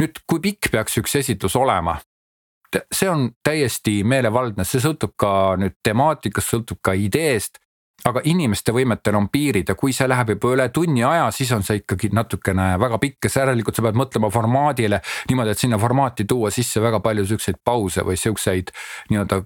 nüüd, 0.00 0.22
kui 0.26 0.40
pikk 0.40 0.70
peaks 0.72 0.98
üks 0.98 1.14
esitlus 1.20 1.56
olema? 1.56 2.00
see 2.94 3.08
on 3.10 3.30
täiesti 3.42 4.04
meelevaldne, 4.06 4.64
see 4.64 4.78
sõltub 4.82 5.16
ka 5.18 5.56
nüüd 5.58 5.74
temaatikast, 5.82 6.52
sõltub 6.52 6.78
ka 6.82 6.94
ideest 6.94 7.58
aga 8.08 8.22
inimeste 8.24 8.72
võimetel 8.74 9.16
on 9.18 9.28
piirid 9.32 9.68
ja 9.70 9.76
kui 9.78 9.92
see 9.96 10.08
läheb 10.08 10.34
juba 10.34 10.54
üle 10.54 10.66
tunni 10.74 11.04
aja, 11.06 11.28
siis 11.34 11.50
on 11.56 11.64
see 11.66 11.82
ikkagi 11.82 12.10
natukene 12.16 12.72
väga 12.80 12.98
pikk 13.02 13.28
ja 13.28 13.32
järelikult 13.42 13.76
sa 13.76 13.84
pead 13.86 13.98
mõtlema 13.98 14.30
formaadile 14.32 15.00
niimoodi, 15.28 15.54
et 15.54 15.62
sinna 15.62 15.78
formaati 15.80 16.26
tuua 16.28 16.52
sisse 16.54 16.82
väga 16.82 17.02
palju 17.04 17.26
siukseid 17.32 17.60
pause 17.64 18.04
või 18.06 18.18
siukseid 18.20 18.72
nii-öelda, 19.10 19.40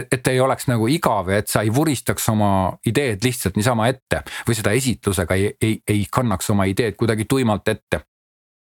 et 0.00 0.30
ei 0.32 0.40
oleks 0.42 0.68
nagu 0.70 0.88
igav 0.90 1.30
ja 1.30 1.40
et 1.42 1.50
sa 1.50 1.64
ei 1.66 1.74
vuristaks 1.74 2.28
oma 2.32 2.52
ideed 2.86 3.24
lihtsalt 3.24 3.58
niisama 3.60 3.88
ette 3.92 4.24
või 4.48 4.58
seda 4.58 4.74
esitlusega 4.76 5.38
ei, 5.38 5.52
ei, 5.62 5.78
ei 5.88 6.06
kannaks 6.10 6.50
oma 6.54 6.66
ideed 6.70 6.98
kuidagi 6.98 7.28
tuimalt 7.30 7.68
ette. 7.68 8.06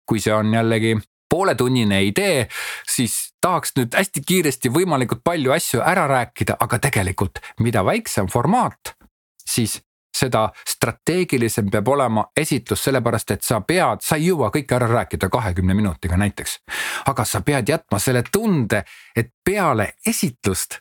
kui 0.10 0.18
see 0.18 0.34
on 0.34 0.54
jällegi 0.54 0.96
pooletunnine 1.30 2.00
idee, 2.04 2.48
siis 2.90 3.36
tahaks 3.42 3.76
nüüd 3.78 3.94
hästi 3.94 4.24
kiiresti 4.26 4.72
võimalikult 4.74 5.22
palju 5.24 5.54
asju 5.54 5.84
ära 5.86 6.08
rääkida, 6.10 6.58
aga 6.60 6.80
tegelikult 6.82 7.38
mida 7.62 7.86
väiksem 7.86 8.26
formaat 8.28 8.99
siis 9.50 9.80
seda 10.18 10.50
strateegilisem 10.70 11.70
peab 11.72 11.88
olema 11.88 12.26
esitlus, 12.38 12.84
sellepärast 12.84 13.32
et 13.32 13.46
sa 13.46 13.62
pead, 13.62 14.02
sa 14.04 14.18
ei 14.18 14.30
jõua 14.30 14.50
kõike 14.54 14.76
ära 14.76 14.88
rääkida 14.90 15.30
kahekümne 15.30 15.74
minutiga 15.74 16.18
näiteks. 16.18 16.60
aga 17.08 17.26
sa 17.26 17.42
pead 17.42 17.70
jätma 17.70 18.00
selle 18.00 18.24
tunde, 18.32 18.84
et 19.16 19.30
peale 19.46 19.94
esitlust 20.08 20.80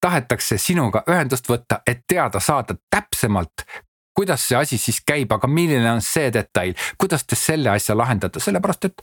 tahetakse 0.00 0.58
sinuga 0.58 1.02
ühendust 1.08 1.48
võtta, 1.48 1.80
et 1.86 2.04
teada 2.08 2.40
saada 2.40 2.74
täpsemalt, 2.90 3.64
kuidas 4.14 4.48
see 4.48 4.58
asi 4.58 4.78
siis 4.78 5.00
käib, 5.06 5.32
aga 5.32 5.48
milline 5.48 5.90
on 5.90 6.02
see 6.02 6.32
detail, 6.32 6.74
kuidas 6.98 7.24
te 7.24 7.36
selle 7.36 7.70
asja 7.70 7.96
lahendate, 7.96 8.40
sellepärast 8.40 8.84
et 8.84 9.02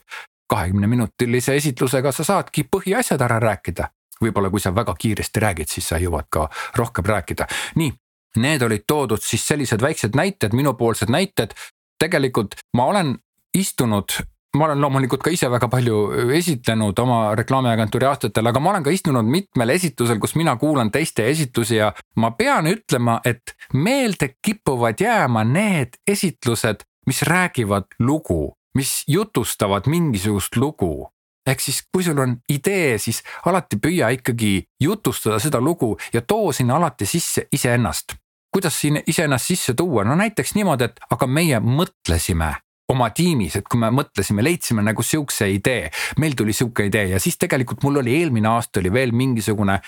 kahekümne 0.50 0.88
minutilise 0.88 1.56
esitlusega 1.56 2.12
sa 2.12 2.24
saadki 2.24 2.68
põhiasjad 2.76 3.22
ära 3.22 3.40
rääkida 3.40 3.90
võib-olla 4.24 4.50
kui 4.54 4.62
sa 4.62 4.72
väga 4.76 4.96
kiiresti 5.00 5.42
räägid, 5.44 5.70
siis 5.70 5.88
sa 5.90 6.00
jõuad 6.00 6.30
ka 6.32 6.48
rohkem 6.80 7.06
rääkida. 7.06 7.48
nii, 7.76 7.92
Need 8.38 8.62
olid 8.66 8.86
toodud 8.88 9.22
siis 9.22 9.48
sellised 9.48 9.82
väiksed 9.82 10.16
näited, 10.16 10.54
minupoolsed 10.54 11.10
näited. 11.10 11.54
tegelikult 12.00 12.56
ma 12.76 12.86
olen 12.86 13.16
istunud 13.56 14.12
ma 14.58 14.66
olen 14.66 14.82
loomulikult 14.82 15.24
ka 15.26 15.32
ise 15.34 15.50
väga 15.50 15.68
palju 15.72 16.00
esitlenud 16.38 17.00
oma 17.02 17.20
reklaamiagentuuri 17.38 18.06
aastatel, 18.06 18.50
aga 18.50 18.62
ma 18.62 18.74
olen 18.74 18.84
ka 18.86 18.94
istunud 18.94 19.26
mitmel 19.26 19.74
esitlusel, 19.74 20.20
kus 20.22 20.36
mina 20.38 20.56
kuulan 20.62 20.92
teiste 20.94 21.26
esitlusi 21.30 21.80
ja 21.80 21.90
ma 22.22 22.32
pean 22.38 22.70
ütlema, 22.70 23.20
et 23.26 23.56
meelde 23.74 24.36
kipuvad 24.46 25.02
jääma 25.02 25.46
need 25.48 25.98
esitlused, 26.08 26.86
mis 27.10 27.24
räägivad 27.26 27.98
lugu, 28.00 28.54
mis 28.78 29.02
jutustavad 29.08 29.90
mingisugust 29.90 30.56
lugu 30.58 31.10
ehk 31.44 31.60
siis, 31.60 31.82
kui 31.92 32.04
sul 32.06 32.20
on 32.24 32.38
idee, 32.50 32.98
siis 33.02 33.20
alati 33.50 33.76
püüa 33.82 34.14
ikkagi 34.16 34.64
jutustada 34.80 35.42
seda 35.44 35.60
lugu 35.60 35.98
ja 36.14 36.22
too 36.22 36.54
sinna 36.56 36.78
alati 36.80 37.06
sisse 37.10 37.48
iseennast 37.52 38.16
kuidas 38.54 38.78
siin 38.82 39.02
iseennast 39.08 39.50
sisse 39.50 39.74
tuua, 39.74 40.04
no 40.04 40.16
näiteks 40.16 40.56
niimoodi, 40.56 40.92
et 40.92 41.02
aga 41.12 41.28
meie 41.28 41.60
mõtlesime 41.60 42.54
oma 42.94 43.10
tiimis, 43.16 43.56
et 43.58 43.68
kui 43.70 43.80
me 43.82 43.90
mõtlesime, 43.94 44.44
leidsime 44.46 44.84
nagu 44.86 45.04
sihukese 45.04 45.50
idee, 45.54 45.90
meil 46.22 46.36
tuli 46.38 46.54
sihuke 46.54 46.86
idee 46.90 47.08
ja 47.14 47.22
siis 47.24 47.40
tegelikult 47.42 47.84
mul 47.84 48.02
oli 48.04 48.18
eelmine 48.20 48.52
aasta 48.52 48.82
oli 48.82 48.92
veel 48.94 49.14
mingisugune 49.16 49.80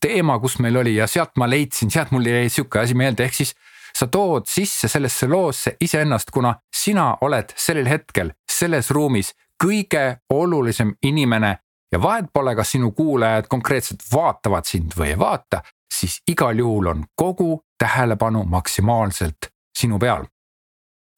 teema, 0.00 0.38
kus 0.40 0.58
meil 0.62 0.76
oli 0.80 0.96
ja 0.96 1.06
sealt 1.10 1.36
ma 1.38 1.48
leidsin, 1.50 1.90
sealt 1.90 2.14
mul 2.14 2.26
jäi 2.26 2.48
sihuke 2.48 2.80
asi 2.80 2.96
meelde, 2.98 3.28
ehk 3.28 3.36
siis 3.36 3.54
sa 3.94 4.08
tood 4.10 4.48
sisse 4.50 4.88
sellesse 4.90 5.28
loosse 5.30 5.76
iseennast, 5.80 6.30
kuna 6.34 6.54
sina 6.74 7.12
oled 7.20 7.52
sellel 7.56 7.90
hetkel 7.90 8.32
selles 8.50 8.90
ruumis 8.90 9.34
kõige 9.62 10.18
olulisem 10.34 10.94
inimene 11.06 11.54
ja 11.92 12.00
vahet 12.02 12.26
pole, 12.32 12.56
kas 12.56 12.74
sinu 12.74 12.90
kuulajad 12.96 13.46
konkreetselt 13.50 14.02
vaatavad 14.12 14.66
sind 14.66 14.96
või 14.98 15.12
ei 15.12 15.18
vaata, 15.18 15.62
siis 15.92 16.20
igal 16.28 16.58
juhul 16.58 16.86
on 16.86 17.04
kogu 17.16 17.64
tähelepanu 17.78 18.44
maksimaalselt 18.44 19.50
sinu 19.78 19.98
peal. 19.98 20.24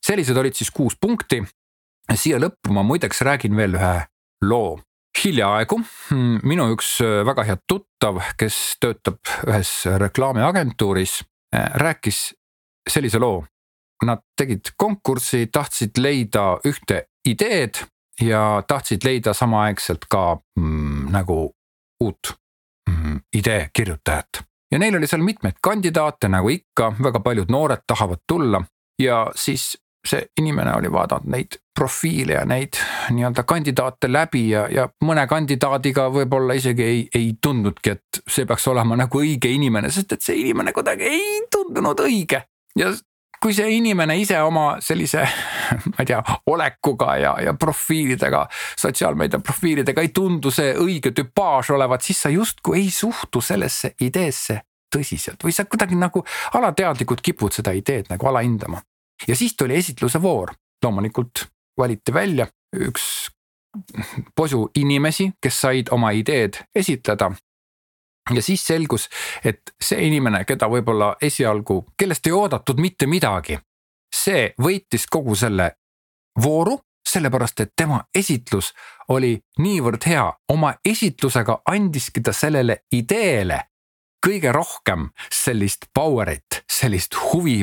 sellised 0.07 0.37
olid 0.37 0.55
siis 0.55 0.70
kuus 0.70 0.96
punkti. 1.00 1.42
siia 2.14 2.38
lõppu 2.38 2.72
ma 2.72 2.83
muideks 2.83 3.20
räägin 3.20 3.57
veel 3.57 3.74
ühe 3.74 4.07
loo. 4.42 4.81
hiljaaegu 5.24 5.81
hmm, 6.11 6.40
minu 6.42 6.68
üks 6.74 7.00
äh, 7.00 7.24
väga 7.26 7.44
hea 7.44 7.57
tuttav, 7.68 8.20
kes 8.38 8.76
töötab 8.81 9.18
ühes 9.48 9.70
reklaamiagentuuris, 9.87 11.24
äh, 11.55 11.70
rääkis 11.74 12.35
sellise 12.90 13.18
loo. 13.18 13.44
Nad 14.05 14.20
tegid 14.37 14.74
konkurssi, 14.76 15.46
tahtsid 15.52 15.96
leida 15.98 16.59
ühte 16.68 17.07
ideed 17.24 17.81
ja 18.20 18.62
tahtsid 18.68 19.05
leida 19.05 19.33
samaaegselt 19.35 20.05
ka 20.11 20.37
mm, 20.59 21.09
nagu 21.16 21.38
uut 22.05 22.35
mm, 22.90 23.20
idee 23.33 23.70
kirjutajat 23.72 24.44
ja 24.72 24.79
neil 24.79 24.96
oli 24.98 25.07
seal 25.07 25.22
mitmeid 25.22 25.61
kandidaate, 25.62 26.29
nagu 26.33 26.50
ikka, 26.52 26.92
väga 27.02 27.20
paljud 27.20 27.50
noored 27.52 27.85
tahavad 27.87 28.22
tulla 28.29 28.62
ja 29.02 29.26
siis 29.37 29.74
see 30.07 30.26
inimene 30.40 30.74
oli 30.76 30.90
vaadanud 30.92 31.31
neid 31.35 31.59
profiile 31.74 32.38
ja 32.38 32.44
neid 32.46 32.79
nii-öelda 33.11 33.42
kandidaate 33.42 34.09
läbi 34.12 34.44
ja, 34.50 34.66
ja 34.70 34.87
mõne 35.05 35.26
kandidaadiga 35.29 36.07
võib-olla 36.14 36.55
isegi 36.57 36.83
ei, 36.83 37.02
ei 37.14 37.33
tundnudki, 37.42 37.96
et 37.96 38.22
see 38.22 38.46
peaks 38.46 38.68
olema 38.70 38.96
nagu 38.96 39.20
õige 39.20 39.50
inimene, 39.52 39.90
sest 39.90 40.16
et 40.16 40.22
see 40.24 40.38
inimene 40.44 40.72
kuidagi 40.76 41.11
ei 41.11 41.42
tundunud 41.52 42.00
õige. 42.07 42.42
ja 42.79 42.92
kui 43.42 43.55
see 43.55 43.76
inimene 43.76 44.16
ise 44.18 44.38
oma 44.42 44.76
sellise, 44.81 45.26
ma 45.92 46.02
ei 46.02 46.06
tea, 46.06 46.22
olekuga 46.52 47.16
ja, 47.20 47.34
ja 47.42 47.54
profiilidega, 47.54 48.46
sotsiaalmeedia 48.78 49.40
profiilidega 49.40 50.04
ei 50.04 50.12
tundu 50.14 50.50
see 50.54 50.74
õige 50.82 51.12
tüpaaž 51.16 51.72
olevat, 51.76 52.02
siis 52.02 52.22
sa 52.26 52.32
justkui 52.32 52.80
ei 52.80 52.90
suhtu 52.90 53.40
sellesse 53.40 53.94
ideesse 54.00 54.60
tõsiselt. 54.96 55.42
Või 55.44 55.54
sa 55.54 55.66
kuidagi 55.68 55.98
nagu 55.98 56.24
alateadlikult 56.54 57.22
kipud 57.24 57.54
seda 57.56 57.74
ideed 57.76 58.10
nagu 58.12 58.28
alahindama. 58.32 58.82
ja 59.28 59.36
siis 59.36 59.56
tuli 59.56 59.76
esitluse 59.76 60.22
voor, 60.22 60.52
loomulikult 60.84 61.46
valiti 61.78 62.12
välja 62.14 62.46
üks 62.76 63.30
posu 64.34 64.70
inimesi, 64.74 65.30
kes 65.42 65.60
said 65.60 65.88
oma 65.90 66.10
ideed 66.10 66.60
esitleda. 66.74 67.30
Ja 68.34 68.42
siis 68.42 68.66
selgus, 68.66 69.08
et 69.44 69.74
see 69.80 70.06
inimene, 70.06 70.44
keda 70.44 70.66
võib-olla 70.68 71.14
esialgu, 71.22 71.84
kellest 71.98 72.26
ei 72.26 72.32
oodatud 72.34 72.80
mitte 72.82 73.06
midagi, 73.06 73.58
see 74.14 74.53
võitis 74.62 75.07
kogu 75.11 75.35
selle 75.35 75.71
vooru, 76.42 76.79
sellepärast 77.07 77.61
et 77.61 77.73
tema 77.77 78.03
esitlus 78.14 78.73
oli 79.09 79.37
niivõrd 79.62 80.07
hea, 80.07 80.27
oma 80.53 80.75
esitlusega 80.85 81.61
andiski 81.71 82.21
ta 82.21 82.35
sellele 82.35 82.83
ideele 82.92 83.62
kõige 84.27 84.51
rohkem 84.53 85.11
sellist 85.31 85.87
power'it, 85.95 86.62
sellist 86.71 87.14
huvi, 87.31 87.61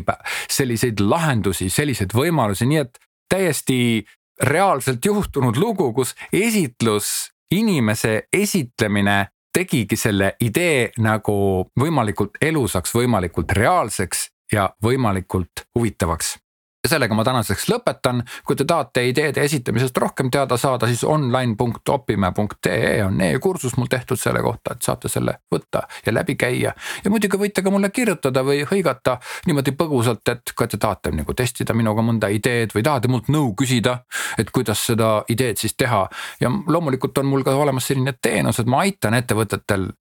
selliseid 0.49 1.01
lahendusi, 1.03 1.69
selliseid 1.69 2.15
võimalusi, 2.15 2.67
nii 2.69 2.79
et 2.79 2.99
täiesti 3.29 4.05
reaalselt 4.43 5.05
juhtunud 5.05 5.57
lugu, 5.59 5.91
kus 5.93 6.15
esitlus, 6.33 7.29
inimese 7.51 8.27
esitlemine 8.33 9.27
tegigi 9.53 9.97
selle 9.99 10.33
idee 10.41 10.89
nagu 11.03 11.35
võimalikult 11.79 12.39
elusaks, 12.41 12.95
võimalikult 12.95 13.51
reaalseks 13.53 14.29
ja 14.51 14.69
võimalikult 14.83 15.67
huvitavaks. 15.75 16.37
ja 16.83 16.89
sellega 16.89 17.15
ma 17.15 17.23
tänaseks 17.23 17.69
lõpetan. 17.71 18.23
kui 18.45 18.55
te 18.55 18.65
tahate 18.65 19.07
ideede 19.07 19.41
esitamisest 19.41 19.97
rohkem 19.97 20.31
teada 20.31 20.57
saada, 20.57 20.87
siis 20.87 21.03
online.opime.ee 21.03 23.03
on 23.05 23.21
e-kursus 23.21 23.77
mul 23.77 23.87
tehtud 23.87 24.19
selle 24.19 24.41
kohta, 24.41 24.73
et 24.73 24.81
saate 24.81 25.07
selle 25.07 25.37
võtta 25.55 25.87
ja 26.05 26.13
läbi 26.13 26.35
käia. 26.35 26.73
ja 27.03 27.09
muidugi 27.09 27.37
võite 27.37 27.63
ka 27.63 27.71
mulle 27.71 27.89
kirjutada 27.89 28.43
või 28.43 28.65
hõigata 28.71 29.17
niimoodi 29.45 29.71
põgusalt, 29.71 30.27
et 30.31 30.53
kui 30.57 30.67
te 30.67 30.77
tahate 30.77 31.11
nagu 31.11 31.33
testida 31.33 31.73
minuga 31.73 32.01
mõnda 32.01 32.27
ideed 32.27 32.75
või 32.75 32.83
tahate 32.83 33.07
mult 33.07 33.27
nõu 33.27 33.55
küsida, 33.55 34.03
et 34.37 34.51
kuidas 34.51 34.85
seda 34.85 35.23
ideed 35.29 35.57
siis 35.57 35.75
teha. 35.77 36.09
ja 36.39 36.51
loomulikult 36.67 37.17
on 37.17 37.25
mul 37.25 37.43
ka 37.43 37.55
olemas 37.55 37.87
selline 37.87 38.13
teenus, 38.21 38.59
et 38.59 38.67
ma 38.67 38.83
aitan 38.83 39.13
ettevõtetel 39.13 39.91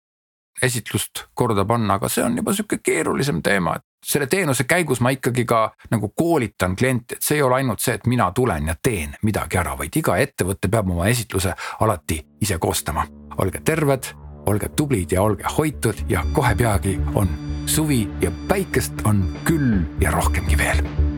esitlust 0.62 1.24
korda 1.34 1.64
panna, 1.64 1.94
aga 1.94 2.08
see 2.08 2.24
on 2.24 2.36
juba 2.36 2.52
sihuke 2.52 2.78
keerulisem 2.84 3.42
teema, 3.42 3.76
et 3.76 3.84
selle 4.06 4.26
teenuse 4.26 4.64
käigus 4.68 5.00
ma 5.00 5.12
ikkagi 5.14 5.44
ka 5.48 5.62
nagu 5.90 6.12
koolitan 6.16 6.76
klienti, 6.76 7.16
et 7.16 7.22
see 7.22 7.38
ei 7.38 7.42
ole 7.42 7.60
ainult 7.60 7.80
see, 7.80 7.94
et 7.94 8.06
mina 8.06 8.30
tulen 8.32 8.68
ja 8.68 8.76
teen 8.82 9.14
midagi 9.22 9.60
ära, 9.60 9.76
vaid 9.78 9.96
iga 9.96 10.18
ettevõte 10.18 10.70
peab 10.70 10.90
oma 10.90 11.08
esitluse 11.12 11.54
alati 11.80 12.20
ise 12.40 12.58
koostama. 12.58 13.06
olge 13.38 13.60
terved, 13.64 14.10
olge 14.46 14.68
tublid 14.76 15.12
ja 15.12 15.22
olge 15.22 15.44
hoitud 15.58 16.04
ja 16.08 16.24
kohe 16.32 16.54
peagi 16.54 16.98
on 17.14 17.28
suvi 17.66 18.08
ja 18.20 18.30
päikest 18.48 19.06
on 19.06 19.24
küll 19.44 19.80
ja 20.00 20.10
rohkemgi 20.10 20.58
veel 20.58 21.11